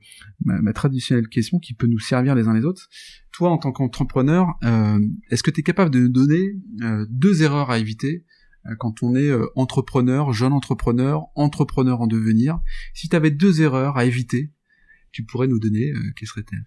[0.44, 2.88] ma, traditionnelle question qui peut nous servir les uns les autres.
[3.34, 5.00] Toi, en tant qu'entrepreneur, euh,
[5.30, 8.26] est-ce que tu es capable de nous donner euh, deux erreurs à éviter
[8.66, 12.60] euh, quand on est entrepreneur, jeune entrepreneur, entrepreneur en devenir?
[12.94, 14.54] Si tu avais deux erreurs à éviter,
[15.12, 16.66] tu pourrais nous donner, quelles seraient-elles?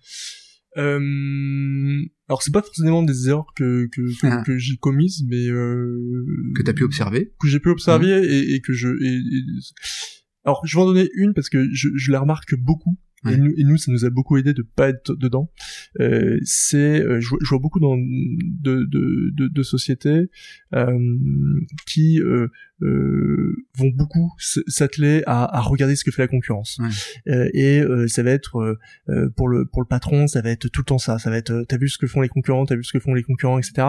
[0.78, 4.42] Euh, alors c'est pas forcément des erreurs que que, ah.
[4.56, 6.24] j'ai commises, mais euh,
[6.56, 8.24] que t'as pu observer, que j'ai pu observer mmh.
[8.24, 8.88] et, et, que je
[10.44, 12.96] alors, je vais en donner une parce que je, je la remarque beaucoup.
[13.30, 15.48] Et, nous, et, nous, ça nous a beaucoup aidé de pas être dedans.
[16.00, 20.28] Euh, c'est, euh, je, je, vois beaucoup dans de, de, de, de sociétés
[20.74, 20.98] euh,
[21.86, 22.48] qui euh,
[22.82, 26.80] euh vont beaucoup s'atteler à, à, regarder ce que fait la concurrence.
[27.28, 28.76] Euh, et ça va être
[29.36, 31.20] pour le pour le patron, ça va être tout le temps ça.
[31.20, 33.14] Ça va être, t'as vu ce que font les concurrents, t'as vu ce que font
[33.14, 33.86] les concurrents, etc.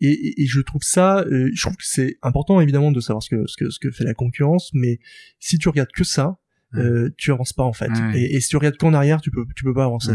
[0.00, 3.30] Et, et, je trouve ça, euh, je trouve que c'est important évidemment de savoir ce
[3.30, 4.98] que, ce que ce que fait la concurrence, mais
[5.38, 6.38] si tu regardes que ça,
[6.74, 7.90] euh, tu avances pas en fait.
[8.14, 10.12] Et, et, si tu regardes qu'en arrière, tu peux tu peux pas avancer.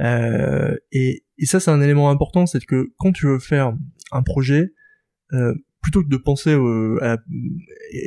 [0.00, 3.72] Euh, et, et ça c'est un élément important, c'est que quand tu veux faire
[4.12, 4.72] un projet,
[5.32, 7.16] euh, plutôt que de penser euh, à,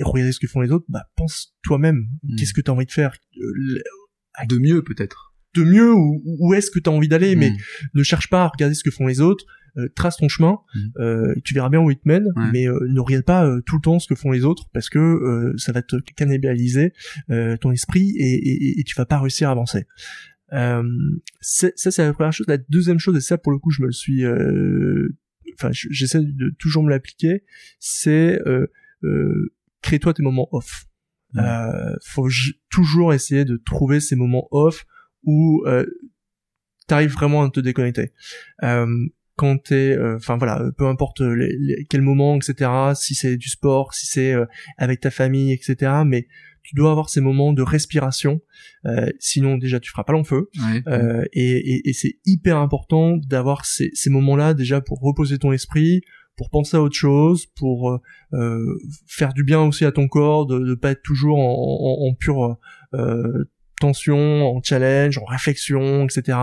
[0.03, 2.07] regarder ce que font les autres, bah pense toi-même.
[2.23, 2.35] Mm.
[2.35, 3.17] Qu'est-ce que tu as envie de faire?
[3.37, 5.33] Euh, De mieux peut-être.
[5.55, 7.51] De mieux ou où est-ce que tu as envie d'aller, mais
[7.93, 9.45] ne cherche pas à regarder ce que font les autres
[9.77, 10.91] euh, trace ton chemin, mhm.
[10.99, 13.81] euh, tu verras bien où il te mène, mais euh, ne regarde pas tout le
[13.81, 16.93] temps ce que font les autres parce que ça va te cannibaliser
[17.61, 19.85] ton esprit et, et, et, tu vas pas réussir à avancer.
[20.51, 22.47] ça c'est la première chose.
[22.47, 24.23] La deuxième chose et ça pour le coup je me le suis,
[25.55, 27.43] enfin j'essaie de toujours me l'appliquer,
[27.79, 28.39] c'est
[29.81, 30.87] crée-toi tes moments off.
[31.37, 32.29] Euh, faut
[32.69, 34.85] toujours essayer de trouver ces moments off
[35.23, 35.85] où euh,
[36.87, 38.13] t'arrives vraiment à te déconnecter.
[38.63, 38.87] Euh,
[39.35, 42.69] quand t'es, enfin voilà, peu importe les, quel moment, etc.
[42.95, 44.33] Si c'est du sport, si c'est
[44.77, 45.91] avec ta famille, etc.
[46.05, 46.27] Mais
[46.63, 48.41] tu dois avoir ces moments de respiration,
[48.85, 50.49] euh, sinon déjà tu feras pas long feu.
[50.87, 56.01] Euh, et, et, c'est hyper important d'avoir ces, ces moments-là déjà pour reposer ton esprit,
[56.37, 57.97] pour penser à autre chose, pour euh,
[58.33, 58.77] euh
[59.07, 62.13] faire du bien aussi à ton corps, de ne pas être toujours en, en, en
[62.15, 62.57] pure
[62.93, 66.37] euh, tension, en challenge, en réflexion, etc.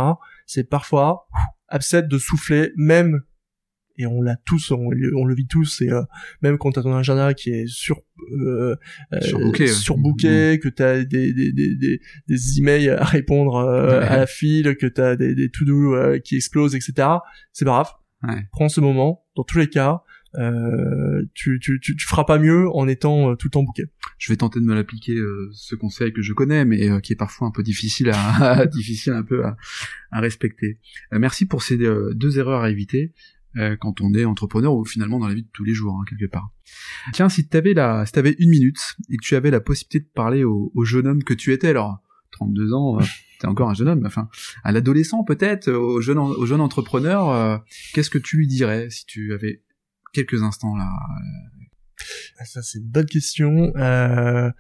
[0.47, 1.27] C'est parfois
[1.71, 3.23] absent de souffler, même
[4.01, 6.03] et on l'a tous, on, le vit tous, et euh,
[6.41, 8.01] même quand t'as ton agenda qui est sur
[8.33, 8.75] euh,
[9.13, 10.59] euh surbooké, surbooké mmh.
[10.59, 15.17] que t'as des, des, des, des, emails à répondre euh, à la file, que t'as
[15.17, 17.09] des, des to-do qui explosent, etc.
[17.53, 17.91] C'est pas grave.
[18.23, 18.43] Ouais.
[18.53, 19.25] Prends ce moment.
[19.37, 23.49] Dans tous les cas, euh, tu, tu, tu, tu, feras pas mieux en étant tout
[23.49, 23.91] le temps bouquet.
[24.19, 25.17] Je vais tenter de me l'appliquer,
[25.53, 29.23] ce conseil que je connais, mais qui est parfois un peu difficile à, difficile un
[29.23, 29.57] peu à,
[30.11, 30.79] à respecter.
[31.13, 33.13] merci pour ces deux erreurs à éviter.
[33.57, 36.05] Euh, quand on est entrepreneur ou finalement dans la vie de tous les jours hein,
[36.09, 36.53] quelque part.
[37.13, 38.79] Tiens, si t'avais la, si t'avais une minute
[39.09, 41.99] et que tu avais la possibilité de parler au, jeune homme que tu étais, alors
[42.31, 43.03] 32 ans, euh,
[43.41, 44.29] t'es encore un jeune homme, enfin
[44.63, 47.59] à l'adolescent peut-être, au jeune, au jeune entrepreneur, euh,
[47.93, 49.63] qu'est-ce que tu lui dirais si tu avais
[50.13, 50.89] quelques instants là.
[52.39, 53.73] Ah, Ça c'est une bonne question.
[53.77, 54.51] Euh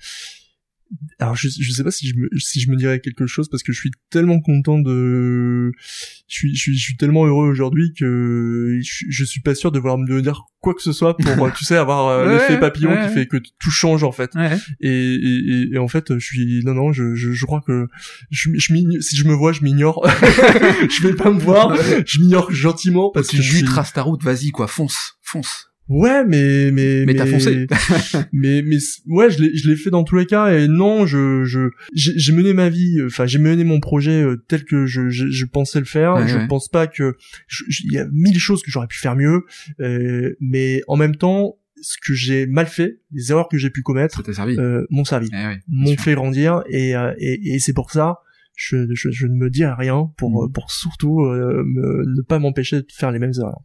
[1.18, 3.62] alors je je sais pas si je me si je me dirais quelque chose parce
[3.62, 5.70] que je suis tellement content de
[6.26, 9.70] je suis je suis, je suis tellement heureux aujourd'hui que je, je, suis pas sûr
[9.70, 12.90] de vouloir me dire quoi que ce soit pour tu sais avoir euh, l'effet papillon
[13.06, 14.32] qui fait que tout change en fait.
[14.80, 17.86] Et, et, et, en fait je suis non non je je, je crois que
[18.30, 20.04] je, je si je me vois je m'ignore.
[20.90, 21.76] Je vais pas me voir.
[22.06, 26.70] Je m'ignore gentiment parce que je trace ta route vas-y quoi fonce fonce Ouais, mais
[26.70, 27.66] mais mais, t'as foncé.
[28.32, 28.76] mais mais
[29.06, 32.32] ouais, je l'ai je l'ai fait dans tous les cas et non, je je j'ai
[32.32, 35.80] mené ma vie, enfin j'ai mené mon projet euh, tel que je je, je pensais
[35.80, 36.28] le faire.
[36.28, 37.16] je pense pas que
[37.80, 39.42] il y a mille choses que j'aurais pu faire mieux,
[39.80, 43.82] euh, mais en même temps, ce que j'ai mal fait, les erreurs que j'ai pu
[43.82, 48.18] commettre, euh, m'ont servi, eh m'ont fait grandir et euh, et, et c'est pour ça.
[48.54, 50.52] Je, je, je, ne me dis rien pour mmh.
[50.52, 53.62] pour surtout ne pas m'empêcher de faire les mêmes erreurs.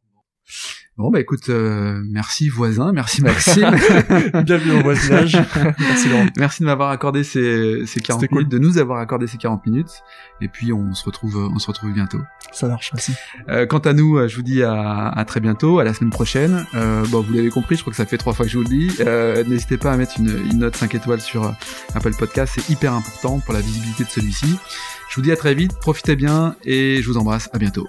[0.97, 3.69] Bon bah écoute, euh, merci voisin, merci Maxime.
[4.45, 5.37] Bienvenue au voisinage.
[5.77, 6.27] merci Laurent.
[6.37, 9.91] Merci de m'avoir accordé ces, ces 40 minutes, de nous avoir accordé ces 40 minutes.
[10.39, 12.21] Et puis on se retrouve, on se retrouve bientôt.
[12.53, 13.11] Ça marche, merci.
[13.49, 16.11] Euh, quant à nous, euh, je vous dis à, à, très bientôt, à la semaine
[16.11, 16.65] prochaine.
[16.75, 18.63] Euh, bon, vous l'avez compris, je crois que ça fait trois fois que je vous
[18.63, 18.89] le dis.
[19.01, 21.51] Euh, N'hésitez pas à mettre une, une, note 5 étoiles sur euh,
[21.93, 24.57] Apple Podcast, c'est hyper important pour la visibilité de celui-ci.
[25.09, 27.49] Je vous dis à très vite, profitez bien et je vous embrasse.
[27.51, 27.85] À bientôt.